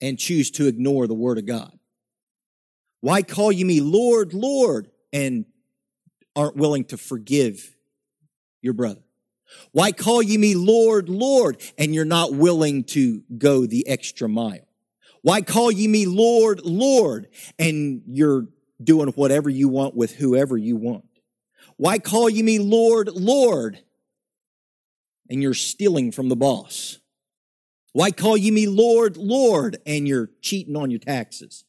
[0.00, 1.76] And choose to ignore the word of God.
[3.00, 4.90] Why call ye me Lord, Lord?
[5.12, 5.44] And
[6.34, 7.76] aren't willing to forgive
[8.62, 9.02] your brother?
[9.72, 11.60] Why call ye me Lord, Lord?
[11.78, 14.66] And you're not willing to go the extra mile.
[15.22, 17.28] Why call ye me Lord, Lord?
[17.58, 18.48] And you're
[18.82, 21.04] doing whatever you want with whoever you want.
[21.76, 23.78] Why call ye me Lord, Lord?
[25.30, 26.98] And you're stealing from the boss.
[27.92, 29.78] Why call ye me Lord, Lord?
[29.86, 31.64] And you're cheating on your taxes.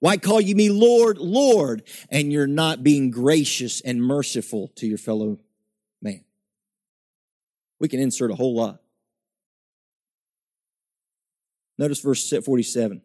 [0.00, 1.82] Why call ye me Lord, Lord?
[2.10, 5.38] And you're not being gracious and merciful to your fellow.
[7.80, 8.80] We can insert a whole lot.
[11.78, 13.02] Notice verse 47.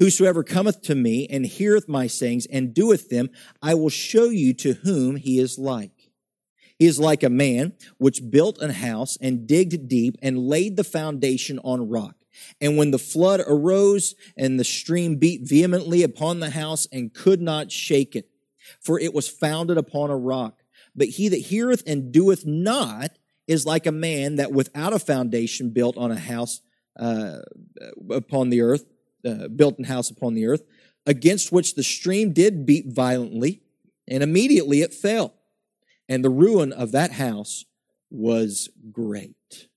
[0.00, 3.30] Whosoever cometh to me and heareth my sayings and doeth them,
[3.62, 6.10] I will show you to whom he is like.
[6.78, 10.82] He is like a man which built an house and digged deep and laid the
[10.82, 12.16] foundation on rock.
[12.60, 17.40] And when the flood arose and the stream beat vehemently upon the house and could
[17.40, 18.28] not shake it,
[18.80, 20.62] for it was founded upon a rock.
[20.96, 23.12] But he that heareth and doeth not
[23.46, 26.60] is like a man that without a foundation built on a house
[26.98, 27.38] uh,
[28.10, 28.86] upon the earth,
[29.24, 30.62] uh, built an house upon the earth,
[31.06, 33.62] against which the stream did beat violently,
[34.08, 35.34] and immediately it fell.
[36.08, 37.64] And the ruin of that house
[38.10, 39.68] was great.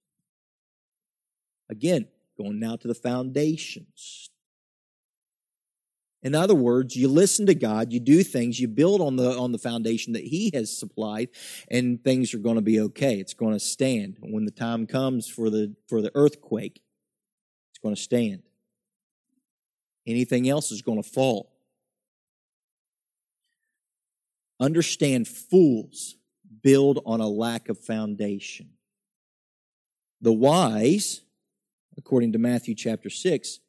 [1.70, 4.30] Again, going now to the foundations.
[6.24, 9.52] In other words, you listen to God, you do things, you build on the on
[9.52, 11.30] the foundation that He has supplied,
[11.70, 13.20] and things are going to be okay.
[13.20, 14.18] It's going to stand.
[14.22, 16.82] When the time comes for the for the earthquake,
[17.72, 18.42] it's going to stand.
[20.08, 21.54] Anything else is going to fall.
[24.60, 26.16] Understand fools
[26.64, 28.70] build on a lack of foundation.
[30.22, 31.22] The wise,
[31.98, 33.60] according to Matthew chapter 6,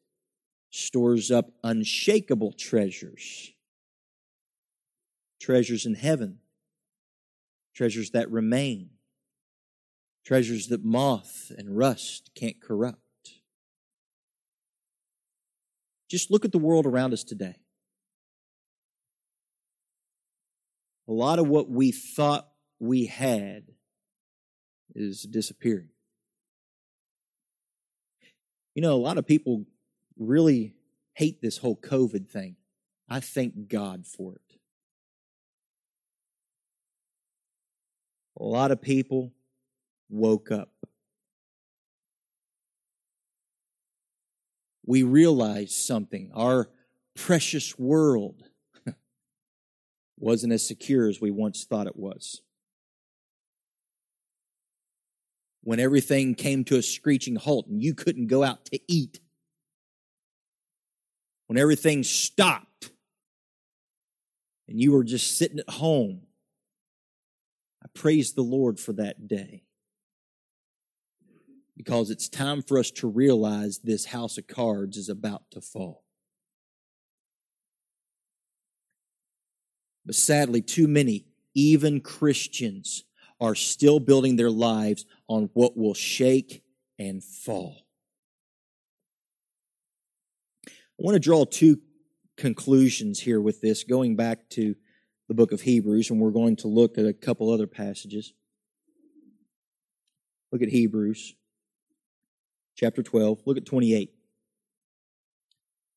[0.70, 3.52] stores up unshakable treasures.
[5.40, 6.38] Treasures in heaven.
[7.74, 8.90] Treasures that remain.
[10.24, 13.00] Treasures that moth and rust can't corrupt.
[16.10, 17.56] Just look at the world around us today.
[21.06, 23.64] A lot of what we thought we had
[24.94, 25.88] is disappearing.
[28.74, 29.64] You know, a lot of people
[30.18, 30.74] really
[31.14, 32.56] hate this whole COVID thing.
[33.08, 34.58] I thank God for it.
[38.38, 39.32] A lot of people
[40.08, 40.70] woke up.
[44.86, 46.30] We realized something.
[46.34, 46.68] Our
[47.16, 48.44] precious world
[50.18, 52.42] wasn't as secure as we once thought it was.
[55.62, 59.20] When everything came to a screeching halt and you couldn't go out to eat
[61.48, 62.90] when everything stopped
[64.68, 66.20] and you were just sitting at home.
[67.82, 69.64] I praise the Lord for that day.
[71.76, 76.04] Because it's time for us to realize this house of cards is about to fall.
[80.04, 83.04] But sadly, too many, even Christians,
[83.40, 86.62] are still building their lives on what will shake
[86.98, 87.86] and fall.
[90.66, 90.70] I
[91.02, 91.78] want to draw two
[92.36, 94.74] conclusions here with this, going back to
[95.28, 98.32] the book of Hebrews, and we're going to look at a couple other passages.
[100.50, 101.34] Look at Hebrews
[102.74, 103.42] chapter 12.
[103.44, 104.12] Look at 28.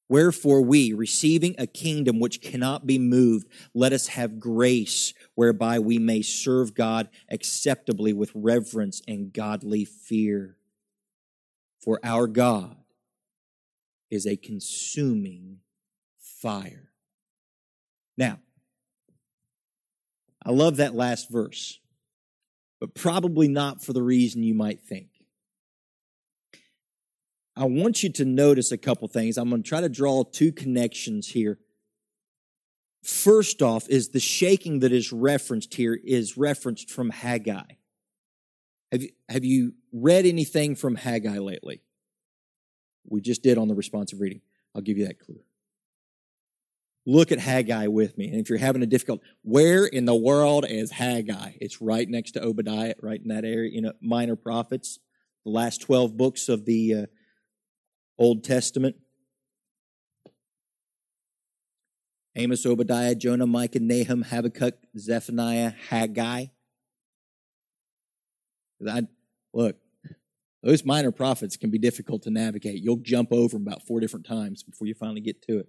[0.10, 6.00] Wherefore we, receiving a kingdom which cannot be moved, let us have grace whereby we
[6.00, 10.58] may serve God acceptably with reverence and godly fear.
[11.80, 12.76] For our God
[14.12, 15.60] is a consuming
[16.20, 16.92] fire.
[18.18, 18.40] Now,
[20.46, 21.80] I love that last verse,
[22.80, 25.08] but probably not for the reason you might think.
[27.56, 29.38] I want you to notice a couple things.
[29.38, 31.60] I'm going to try to draw two connections here.
[33.04, 37.64] First off, is the shaking that is referenced here is referenced from Haggai.
[38.92, 41.82] Have you, have you read anything from Haggai lately?
[43.08, 44.42] We just did on the responsive reading.
[44.76, 45.40] I'll give you that clue.
[47.06, 48.28] Look at Haggai with me.
[48.28, 51.54] And if you're having a difficult, where in the world is Haggai?
[51.60, 55.00] It's right next to Obadiah, right in that area, you know, minor prophets,
[55.44, 57.06] the last 12 books of the uh,
[58.20, 58.98] Old Testament.
[62.36, 66.46] Amos, Obadiah, Jonah, Micah, Nahum, Habakkuk, Zephaniah, Haggai.
[68.88, 69.08] I,
[69.54, 69.76] look,
[70.64, 72.82] those minor prophets can be difficult to navigate.
[72.82, 75.68] You'll jump over them about four different times before you finally get to it.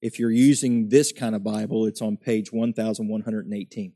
[0.00, 3.92] If you're using this kind of Bible, it's on page 1118.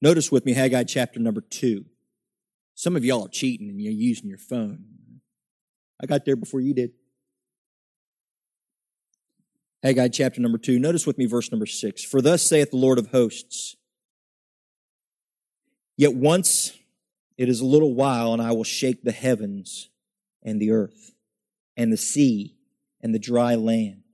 [0.00, 1.84] Notice with me Haggai chapter number 2.
[2.74, 4.84] Some of y'all are cheating and you're using your phone.
[6.00, 6.92] I got there before you did.
[9.82, 10.78] Haggai chapter number 2.
[10.78, 12.04] Notice with me verse number 6.
[12.04, 13.76] For thus saith the Lord of hosts,
[15.98, 16.78] Yet once
[17.36, 19.90] it is a little while, and I will shake the heavens
[20.42, 21.12] and the earth
[21.76, 22.56] and the sea
[23.02, 24.04] and the dry land.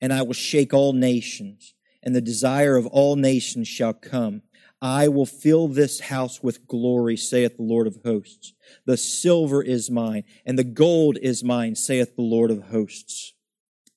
[0.00, 4.42] And I will shake all nations, and the desire of all nations shall come.
[4.80, 8.52] I will fill this house with glory, saith the Lord of hosts.
[8.84, 13.34] The silver is mine, and the gold is mine, saith the Lord of hosts.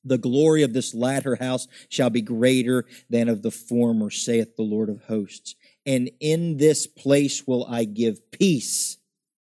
[0.03, 4.63] The glory of this latter house shall be greater than of the former, saith the
[4.63, 5.55] Lord of hosts.
[5.85, 8.97] And in this place will I give peace,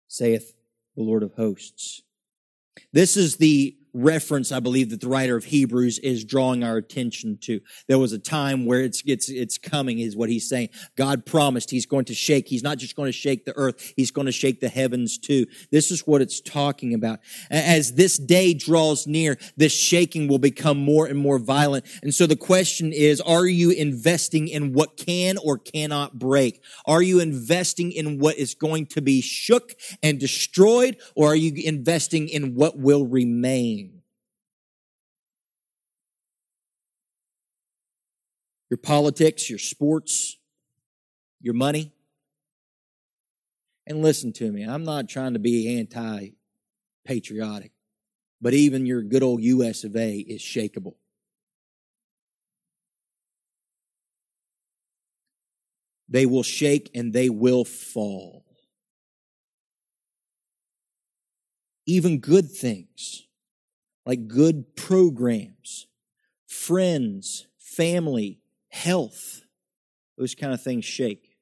[0.06, 0.54] saith
[0.96, 2.02] the Lord of hosts.
[2.92, 7.38] This is the reference I believe that the writer of Hebrews is drawing our attention
[7.42, 7.60] to.
[7.86, 10.70] There was a time where it's it's it's coming is what he's saying.
[10.96, 12.48] God promised he's going to shake.
[12.48, 15.46] He's not just going to shake the earth, he's going to shake the heavens too.
[15.70, 17.20] This is what it's talking about.
[17.50, 21.84] As this day draws near, this shaking will become more and more violent.
[22.02, 26.62] And so the question is, are you investing in what can or cannot break?
[26.86, 31.52] Are you investing in what is going to be shook and destroyed or are you
[31.64, 33.87] investing in what will remain?
[38.70, 40.36] Your politics, your sports,
[41.40, 41.92] your money.
[43.86, 46.30] And listen to me, I'm not trying to be anti
[47.04, 47.72] patriotic,
[48.40, 50.94] but even your good old US of A is shakable.
[56.08, 58.44] They will shake and they will fall.
[61.86, 63.26] Even good things,
[64.04, 65.86] like good programs,
[66.46, 69.42] friends, family, health,
[70.16, 71.36] those kind of things shake.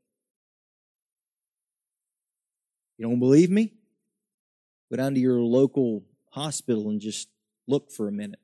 [2.99, 3.75] You don't believe me?
[4.91, 7.29] Go down to your local hospital and just
[7.67, 8.41] look for a minute.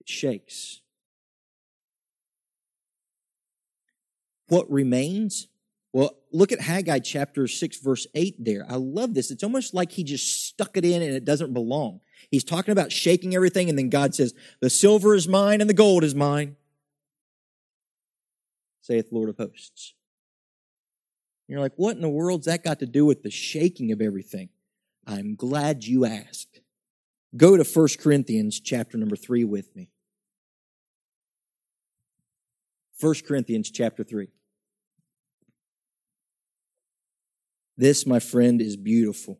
[0.00, 0.80] It shakes.
[4.48, 5.48] What remains?
[5.92, 8.64] Well, look at Haggai chapter 6, verse 8 there.
[8.68, 9.30] I love this.
[9.30, 12.00] It's almost like he just stuck it in and it doesn't belong.
[12.30, 15.74] He's talking about shaking everything, and then God says, The silver is mine and the
[15.74, 16.56] gold is mine
[18.88, 19.94] saith Lord of hosts.
[21.46, 24.00] And you're like, what in the world's that got to do with the shaking of
[24.00, 24.48] everything?
[25.06, 26.60] I'm glad you asked.
[27.36, 29.90] Go to 1 Corinthians chapter number 3 with me.
[33.00, 34.28] 1 Corinthians chapter 3.
[37.76, 39.38] This, my friend, is beautiful.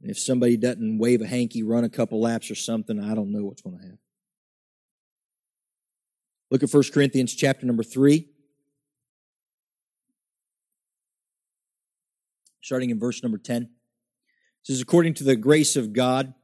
[0.00, 3.32] And if somebody doesn't wave a hanky, run a couple laps or something, I don't
[3.32, 3.98] know what's going to happen.
[6.50, 8.26] Look at 1 Corinthians chapter number 3.
[12.60, 13.62] Starting in verse number 10.
[13.62, 13.68] It
[14.62, 16.34] says, According to the grace of God,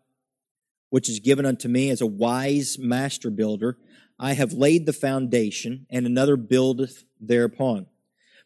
[0.91, 3.79] which is given unto me as a wise master builder,
[4.19, 7.87] I have laid the foundation, and another buildeth thereupon.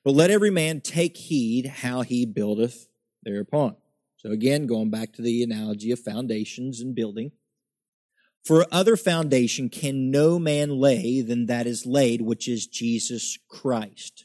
[0.05, 2.89] But let every man take heed how he buildeth
[3.23, 3.77] thereupon.
[4.17, 7.33] So again, going back to the analogy of foundations and building.
[8.49, 14.25] For other foundation can no man lay than that is laid, which is Jesus Christ.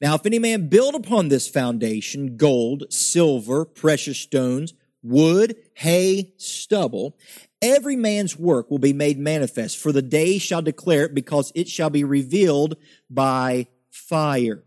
[0.00, 4.74] Now, if any man build upon this foundation gold, silver, precious stones,
[5.04, 7.16] wood, hay, stubble,
[7.62, 11.68] every man's work will be made manifest, for the day shall declare it, because it
[11.68, 12.76] shall be revealed
[13.08, 14.64] by fire.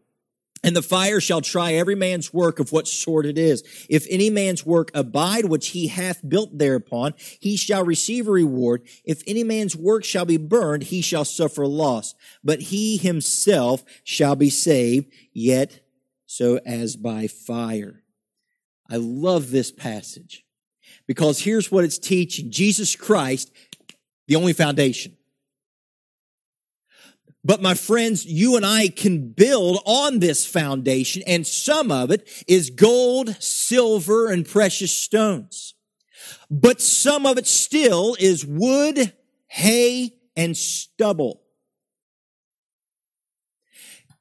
[0.64, 3.64] And the fire shall try every man's work of what sort it is.
[3.90, 8.88] If any man's work abide which he hath built thereupon, he shall receive a reward.
[9.04, 12.16] If any man's work shall be burned, he shall suffer loss.
[12.44, 15.82] But he himself shall be saved, yet
[16.26, 18.04] so as by fire.
[18.90, 20.46] I love this passage
[21.08, 22.52] because here's what it's teaching.
[22.52, 23.52] Jesus Christ,
[24.28, 25.18] the only foundation.
[27.46, 32.28] But my friends, you and I can build on this foundation and some of it
[32.48, 35.74] is gold, silver, and precious stones.
[36.50, 39.14] But some of it still is wood,
[39.48, 41.42] hay, and stubble.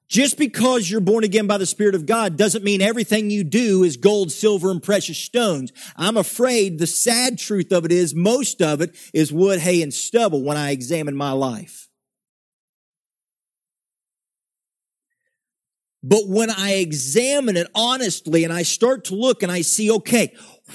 [0.09, 3.83] Just because you're born again by the Spirit of God doesn't mean everything you do
[3.83, 5.73] is gold, silver, and precious stones.
[5.97, 9.95] I'm afraid the sad truth of it is most of it is wood, hay, and
[9.95, 11.89] stubble when I examine my life.
[16.03, 20.35] But when I examine it honestly and I start to look and I see, okay,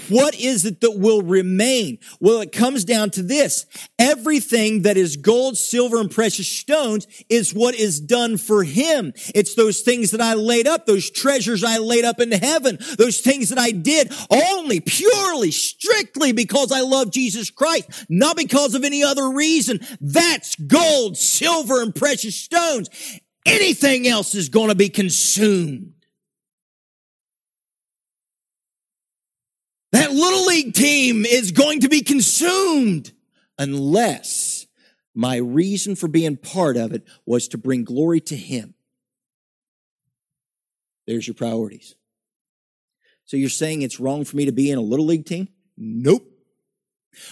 [0.10, 2.00] what is it that will remain?
[2.20, 3.66] Well, it comes down to this.
[4.00, 9.14] Everything that is gold, silver, and precious stones is what is done for him.
[9.36, 13.20] It's those things that I laid up, those treasures I laid up in heaven, those
[13.20, 18.84] things that I did only, purely, strictly because I love Jesus Christ, not because of
[18.84, 19.80] any other reason.
[20.00, 22.90] That's gold, silver, and precious stones.
[23.48, 25.94] Anything else is going to be consumed.
[29.94, 33.14] That little league team is going to be consumed
[33.58, 34.68] unless
[35.16, 38.76] my reason for being part of it was to bring glory to Him.
[41.08, 41.96] There's your priorities.
[43.26, 45.48] So you're saying it's wrong for me to be in a little league team?
[45.78, 46.30] Nope.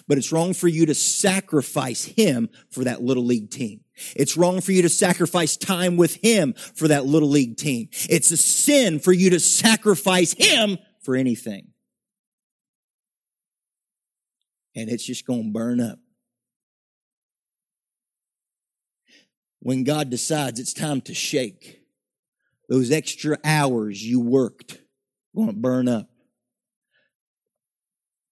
[0.07, 3.84] But it's wrong for you to sacrifice Him for that little league team.
[4.15, 7.89] It's wrong for you to sacrifice time with Him for that little league team.
[8.09, 11.67] It's a sin for you to sacrifice Him for anything.
[14.75, 15.99] And it's just going to burn up.
[19.59, 21.81] When God decides it's time to shake,
[22.69, 24.79] those extra hours you worked
[25.35, 26.09] going to burn up.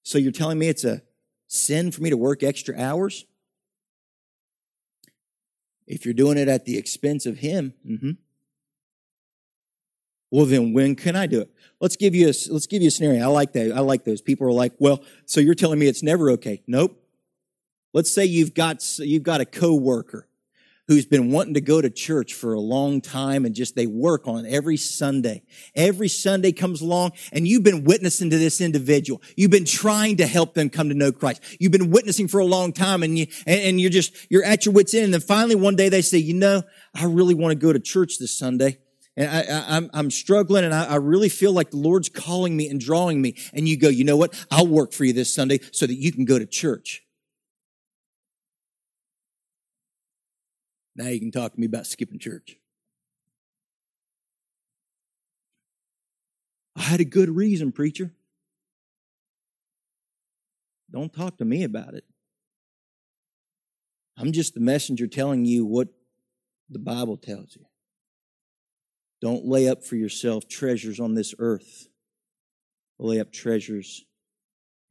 [0.04, 1.02] So you're telling me it's a
[1.48, 3.26] sin for me to work extra hours?
[5.88, 8.12] If you're doing it at the expense of Him, mm-hmm.
[10.32, 11.52] well, then when can I do it?
[11.80, 13.24] Let's give you a let's give you a scenario.
[13.24, 13.74] I like that.
[13.74, 14.22] I like those.
[14.22, 16.62] People are like, well, so you're telling me it's never okay?
[16.68, 17.00] Nope.
[17.94, 20.28] Let's say you've got you've got a coworker
[20.88, 24.28] who's been wanting to go to church for a long time and just they work
[24.28, 25.44] on every Sunday.
[25.76, 29.22] Every Sunday comes along and you've been witnessing to this individual.
[29.38, 31.42] You've been trying to help them come to know Christ.
[31.60, 34.74] You've been witnessing for a long time and you, and you're just, you're at your
[34.74, 35.06] wits end.
[35.06, 36.64] And then finally one day they say, you know,
[36.94, 38.80] I really want to go to church this Sunday.
[39.16, 42.58] And I, I, I'm, I'm struggling and I, I really feel like the Lord's calling
[42.58, 43.36] me and drawing me.
[43.54, 44.34] And you go, you know what?
[44.52, 47.04] I'll work for you this Sunday so that you can go to church.
[50.96, 52.58] Now you can talk to me about skipping church.
[56.76, 58.12] I had a good reason, preacher.
[60.92, 62.04] Don't talk to me about it.
[64.18, 65.88] I'm just the messenger telling you what
[66.70, 67.66] the Bible tells you.
[69.22, 71.88] Don't lay up for yourself treasures on this earth.
[73.00, 74.06] Lay up treasures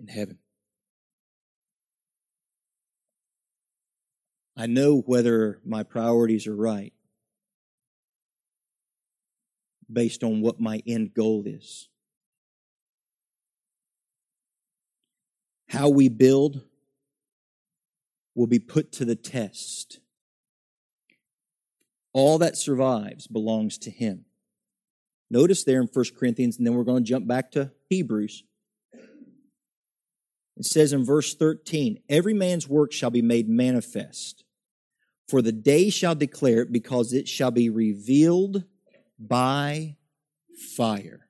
[0.00, 0.38] in heaven.
[4.56, 6.92] I know whether my priorities are right
[9.90, 11.88] based on what my end goal is.
[15.68, 16.62] How we build
[18.34, 20.00] will be put to the test.
[22.12, 24.26] All that survives belongs to Him.
[25.30, 28.44] Notice there in 1 Corinthians, and then we're going to jump back to Hebrews.
[30.56, 34.44] It says in verse 13, Every man's work shall be made manifest,
[35.28, 38.64] for the day shall declare it, because it shall be revealed
[39.18, 39.96] by
[40.76, 41.28] fire.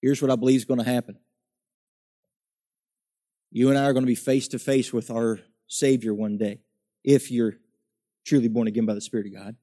[0.00, 1.18] Here's what I believe is going to happen.
[3.50, 6.60] You and I are going to be face to face with our Savior one day,
[7.04, 7.54] if you're
[8.24, 9.56] truly born again by the Spirit of God.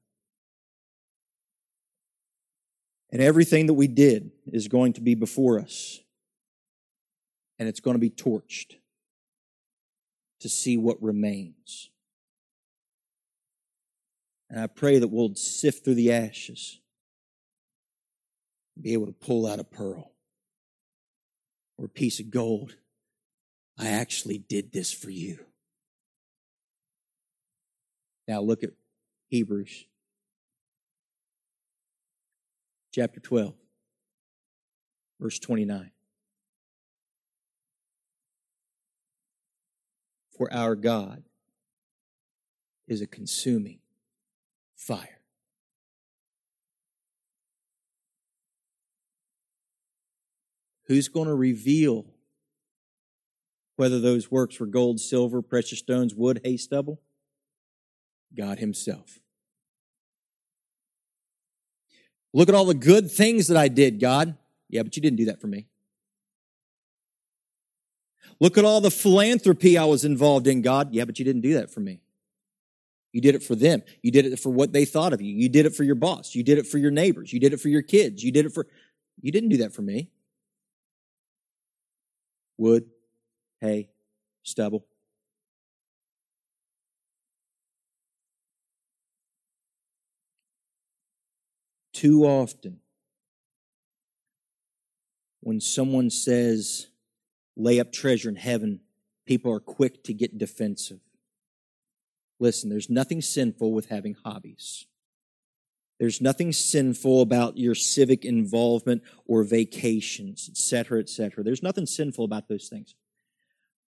[3.12, 6.00] And everything that we did is going to be before us
[7.60, 8.76] and it's going to be torched
[10.40, 11.90] to see what remains.
[14.48, 16.80] And I pray that we'll sift through the ashes
[18.80, 20.10] be able to pull out a pearl
[21.76, 22.76] or a piece of gold.
[23.78, 25.40] I actually did this for you.
[28.26, 28.70] Now look at
[29.28, 29.84] Hebrews
[32.94, 33.52] chapter 12,
[35.20, 35.90] verse 29.
[40.40, 41.22] For our God
[42.88, 43.80] is a consuming
[44.74, 45.20] fire.
[50.86, 52.06] Who's going to reveal
[53.76, 57.02] whether those works were gold, silver, precious stones, wood, hay, stubble?
[58.34, 59.18] God Himself.
[62.32, 64.38] Look at all the good things that I did, God.
[64.70, 65.66] Yeah, but you didn't do that for me.
[68.40, 70.92] Look at all the philanthropy I was involved in, God.
[70.92, 72.00] Yeah, but you didn't do that for me.
[73.12, 73.82] You did it for them.
[74.02, 75.34] You did it for what they thought of you.
[75.34, 76.34] You did it for your boss.
[76.34, 77.32] You did it for your neighbors.
[77.32, 78.22] You did it for your kids.
[78.22, 78.66] You did it for,
[79.20, 80.10] you didn't do that for me.
[82.56, 82.86] Wood,
[83.60, 83.88] hay,
[84.42, 84.86] stubble.
[92.00, 92.80] too often,
[95.40, 96.86] when someone says,
[97.56, 98.80] lay up treasure in heaven,
[99.26, 101.00] people are quick to get defensive.
[102.38, 104.86] Listen, there's nothing sinful with having hobbies.
[105.98, 111.44] There's nothing sinful about your civic involvement or vacations, etc., etc.
[111.44, 112.94] There's nothing sinful about those things.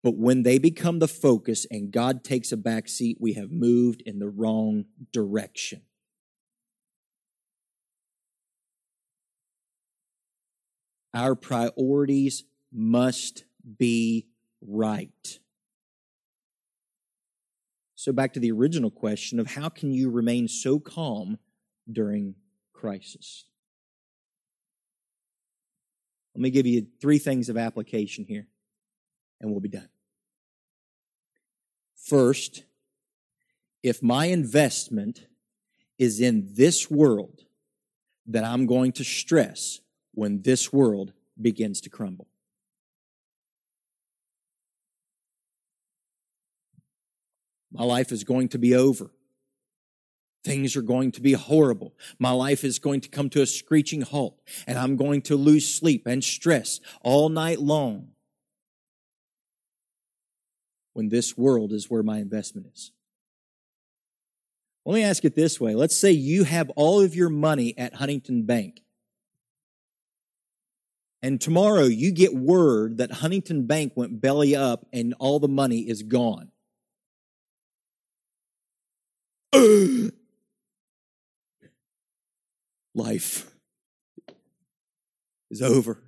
[0.03, 4.01] But when they become the focus and God takes a back seat, we have moved
[4.01, 5.83] in the wrong direction.
[11.13, 12.43] Our priorities
[12.73, 13.43] must
[13.77, 14.27] be
[14.61, 15.39] right.
[17.95, 21.37] So, back to the original question of how can you remain so calm
[21.91, 22.35] during
[22.73, 23.45] crisis?
[26.33, 28.47] Let me give you three things of application here,
[29.39, 29.89] and we'll be done.
[31.95, 32.63] First,
[33.83, 35.27] if my investment
[35.99, 37.41] is in this world,
[38.25, 39.81] then I'm going to stress
[40.13, 42.27] when this world begins to crumble.
[47.71, 49.11] My life is going to be over.
[50.43, 51.93] Things are going to be horrible.
[52.17, 55.73] My life is going to come to a screeching halt, and I'm going to lose
[55.73, 58.09] sleep and stress all night long
[60.93, 62.91] when this world is where my investment is.
[64.85, 65.75] Let me ask it this way.
[65.75, 68.81] Let's say you have all of your money at Huntington Bank.
[71.21, 75.81] And tomorrow you get word that Huntington Bank went belly up and all the money
[75.81, 76.50] is gone.
[82.95, 83.51] Life
[85.49, 86.01] is over.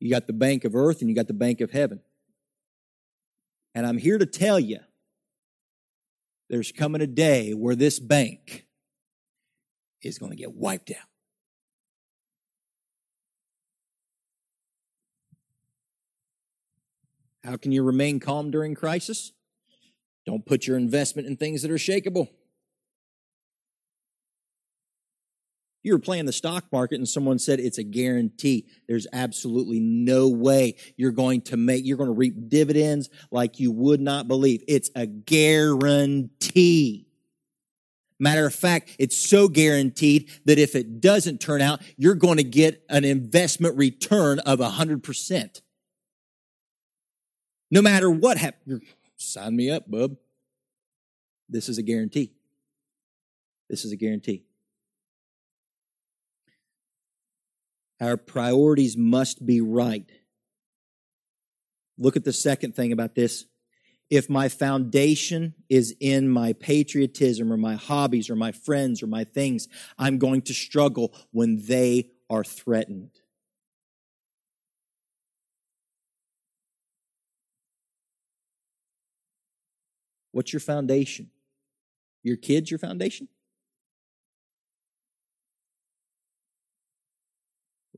[0.00, 2.00] You got the bank of earth and you got the bank of heaven.
[3.74, 4.78] And I'm here to tell you
[6.48, 8.66] there's coming a day where this bank
[10.02, 11.08] is going to get wiped out.
[17.44, 19.32] How can you remain calm during crisis?
[20.26, 22.28] Don't put your investment in things that are shakable.
[25.84, 28.66] You were playing the stock market and someone said it's a guarantee.
[28.88, 33.70] There's absolutely no way you're going to make, you're going to reap dividends like you
[33.70, 34.64] would not believe.
[34.66, 37.06] It's a guarantee.
[38.18, 42.44] Matter of fact, it's so guaranteed that if it doesn't turn out, you're going to
[42.44, 45.60] get an investment return of 100%.
[47.70, 48.82] No matter what happens,
[49.16, 50.16] sign me up, bub.
[51.48, 52.32] This is a guarantee.
[53.68, 54.44] This is a guarantee.
[58.00, 60.10] Our priorities must be right.
[61.98, 63.46] Look at the second thing about this.
[64.10, 69.24] If my foundation is in my patriotism or my hobbies or my friends or my
[69.24, 69.66] things,
[69.98, 73.10] I'm going to struggle when they are threatened.
[80.36, 81.30] What's your foundation?
[82.22, 83.28] Your kids, your foundation?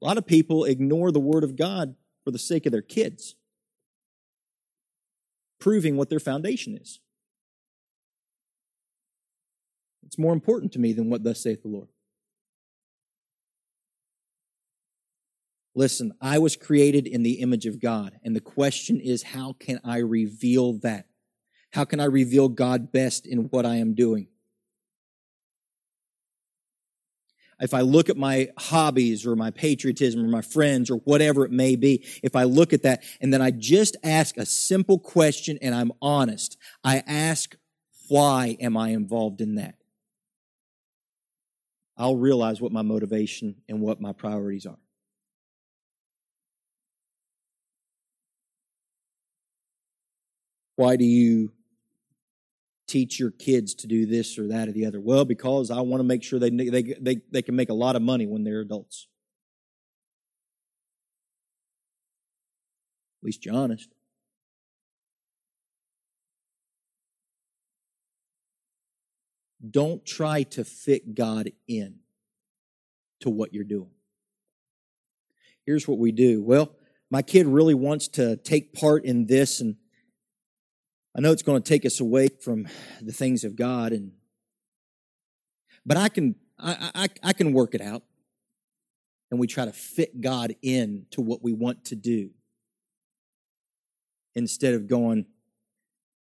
[0.01, 3.35] A lot of people ignore the Word of God for the sake of their kids,
[5.59, 7.01] proving what their foundation is.
[10.07, 11.89] It's more important to me than what thus saith the Lord.
[15.75, 19.81] Listen, I was created in the image of God, and the question is how can
[19.83, 21.08] I reveal that?
[21.73, 24.29] How can I reveal God best in what I am doing?
[27.61, 31.51] if I look at my hobbies or my patriotism or my friends or whatever it
[31.51, 35.59] may be, if I look at that and then I just ask a simple question
[35.61, 37.57] and I'm honest, I ask,
[38.09, 39.75] why am I involved in that?
[41.97, 44.79] I'll realize what my motivation and what my priorities are.
[50.77, 51.51] Why do you
[52.89, 55.01] teach your kids to do this or that or the other?
[55.01, 57.95] Well, because I want to make sure they, they, they, they can make a lot
[57.95, 59.07] of money when they're adults.
[63.23, 63.89] At least you're honest.
[69.71, 71.97] Don't try to fit God in
[73.21, 73.91] to what you're doing.
[75.67, 76.43] Here's what we do.
[76.43, 76.71] Well,
[77.11, 79.77] my kid really wants to take part in this and
[81.17, 82.69] I know it's going to take us away from
[83.01, 84.13] the things of God, and
[85.85, 88.03] but I can I, I, I can work it out,
[89.31, 92.31] and we try to fit God in to what we want to do
[94.35, 95.27] instead of going,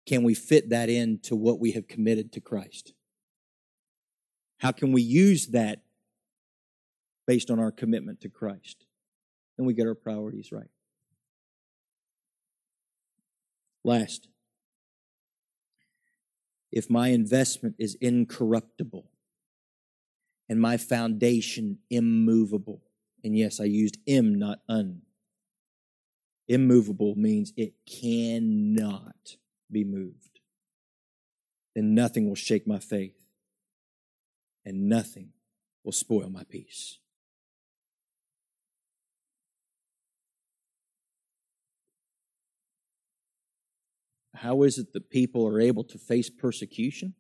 [0.08, 2.94] can we fit that into what we have committed to Christ?
[4.60, 5.84] How can we use that
[7.28, 8.86] based on our commitment to Christ?
[9.58, 10.70] And we get our priorities right.
[13.84, 14.28] Last,
[16.78, 19.10] if my investment is incorruptible
[20.48, 22.84] and my foundation immovable,
[23.24, 25.02] and yes, I used im, not un.
[26.48, 29.38] Immovable means it cannot
[29.72, 30.40] be moved.
[31.76, 33.28] Then nothing will shake my faith,
[34.64, 35.30] and nothing
[35.84, 37.00] will spoil my peace.
[44.38, 47.16] How is it that people are able to face persecution?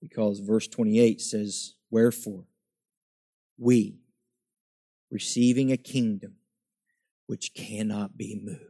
[0.00, 2.44] Because verse 28 says, Wherefore,
[3.58, 3.98] we,
[5.10, 6.36] receiving a kingdom
[7.26, 8.60] which cannot be moved.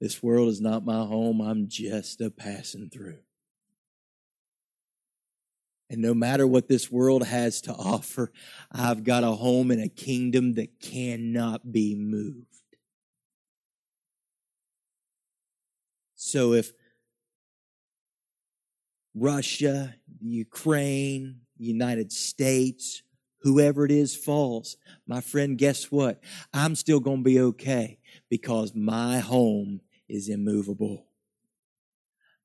[0.00, 3.18] This world is not my home, I'm just a passing through.
[5.90, 8.32] And no matter what this world has to offer,
[8.70, 12.44] I've got a home in a kingdom that cannot be moved.
[16.14, 16.72] So if
[19.14, 23.02] Russia, Ukraine, United States,
[23.40, 24.76] whoever it is falls,
[25.06, 26.20] my friend, guess what?
[26.52, 31.07] I'm still going to be okay because my home is immovable.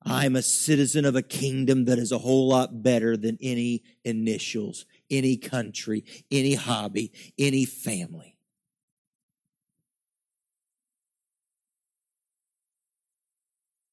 [0.06, 4.84] I'm a citizen of a kingdom that is a whole lot better than any initials,
[5.10, 8.36] any country, any hobby, any family.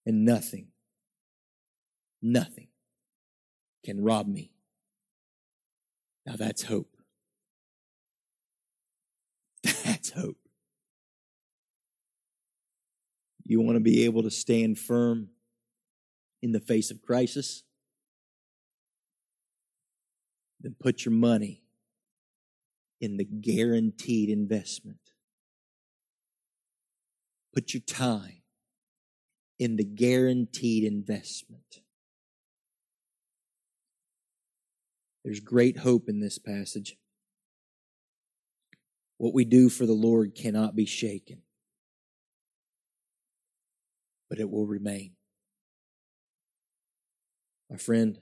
[0.06, 0.68] And nothing,
[2.22, 2.68] nothing
[3.86, 4.52] can rob me.
[6.26, 6.96] Now that's hope.
[9.86, 10.38] That's hope.
[13.46, 15.31] You want to be able to stand firm
[16.42, 17.64] in the face of crisis,
[20.60, 21.64] then put your money
[23.00, 25.00] in the guaranteed investment.
[27.54, 28.42] Put your time
[29.60, 31.82] in the guaranteed investment.
[35.24, 36.98] There's great hope in this passage.
[39.18, 41.44] What we do for the Lord cannot be shaken,
[44.30, 45.12] but it will remain.
[47.72, 48.20] My friend,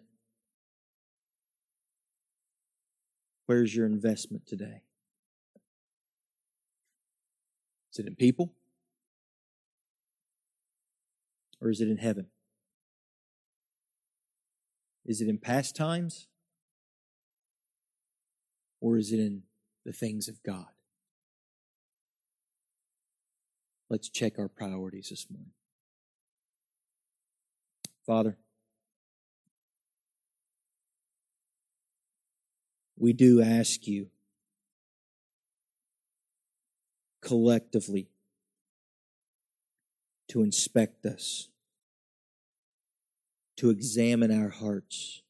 [3.48, 4.84] where's your investment today?
[7.92, 8.54] Is it in people?
[11.60, 12.28] Or is it in heaven?
[15.04, 16.28] Is it in pastimes?
[18.80, 19.42] Or is it in
[19.84, 20.68] the things of God?
[23.90, 25.54] Let's check our priorities this morning.
[28.06, 28.38] Father,
[33.00, 34.08] we do ask you
[37.22, 38.10] collectively
[40.28, 41.48] to inspect us,
[43.58, 45.22] to examine our hearts,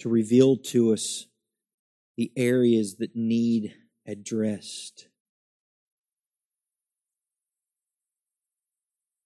[0.00, 1.26] to reveal to us
[2.16, 3.74] the areas that need
[4.06, 5.06] addressed.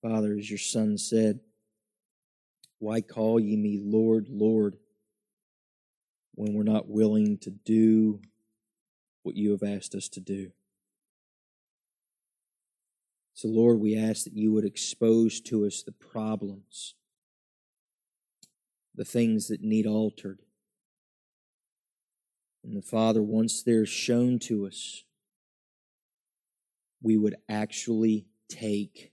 [0.03, 1.41] Father, as your son said,
[2.79, 4.77] why call ye me Lord, Lord?
[6.43, 8.21] When we're not willing to do
[9.23, 10.51] what you have asked us to do.
[13.33, 16.95] So, Lord, we ask that you would expose to us the problems,
[18.93, 20.41] the things that need altered.
[22.65, 25.05] And the Father, once they're shown to us,
[27.01, 29.13] we would actually take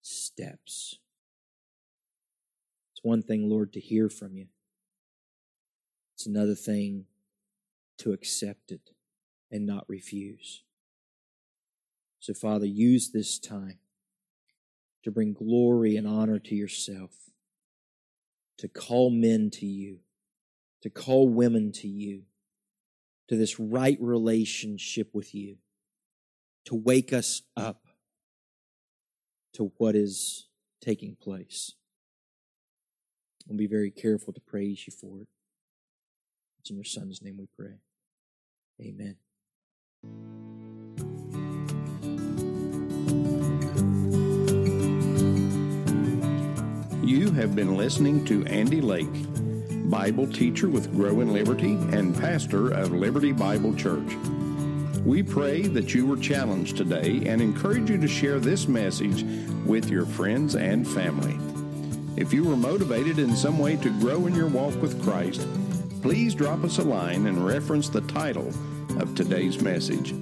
[0.00, 0.98] steps.
[2.94, 4.46] It's one thing, Lord, to hear from you.
[6.22, 7.06] It's another thing
[7.98, 8.92] to accept it
[9.50, 10.62] and not refuse.
[12.20, 13.80] So, Father, use this time
[15.02, 17.10] to bring glory and honor to yourself,
[18.58, 19.98] to call men to you,
[20.82, 22.22] to call women to you,
[23.26, 25.56] to this right relationship with you,
[26.66, 27.82] to wake us up
[29.54, 30.46] to what is
[30.80, 31.72] taking place.
[33.48, 35.26] We'll be very careful to praise you for it.
[36.62, 37.74] It's in your Son's name we pray.
[38.80, 39.16] Amen.
[47.04, 49.10] You have been listening to Andy Lake,
[49.90, 54.14] Bible teacher with Grow in Liberty and pastor of Liberty Bible Church.
[55.04, 59.24] We pray that you were challenged today and encourage you to share this message
[59.66, 61.36] with your friends and family.
[62.16, 65.44] If you were motivated in some way to grow in your walk with Christ,
[66.02, 68.52] please drop us a line and reference the title
[68.98, 70.12] of today's message.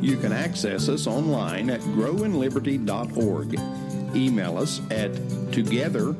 [0.00, 3.60] You can access us online at growinliberty.org.
[4.16, 5.14] Email us at
[5.52, 6.10] together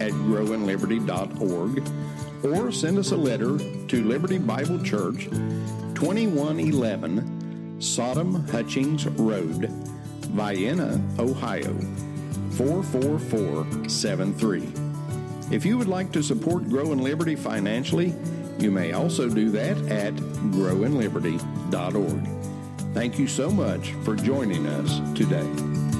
[0.00, 1.82] at growinliberty.org
[2.44, 3.56] or send us a letter
[3.88, 5.24] to Liberty Bible Church,
[5.94, 9.70] 2111 Sodom Hutchings Road,
[10.30, 11.74] Vienna, Ohio,
[12.52, 14.72] 44473.
[15.50, 18.14] If you would like to support Grow in Liberty financially,
[18.62, 22.28] you may also do that at growinliberty.org.
[22.94, 25.91] Thank you so much for joining us today.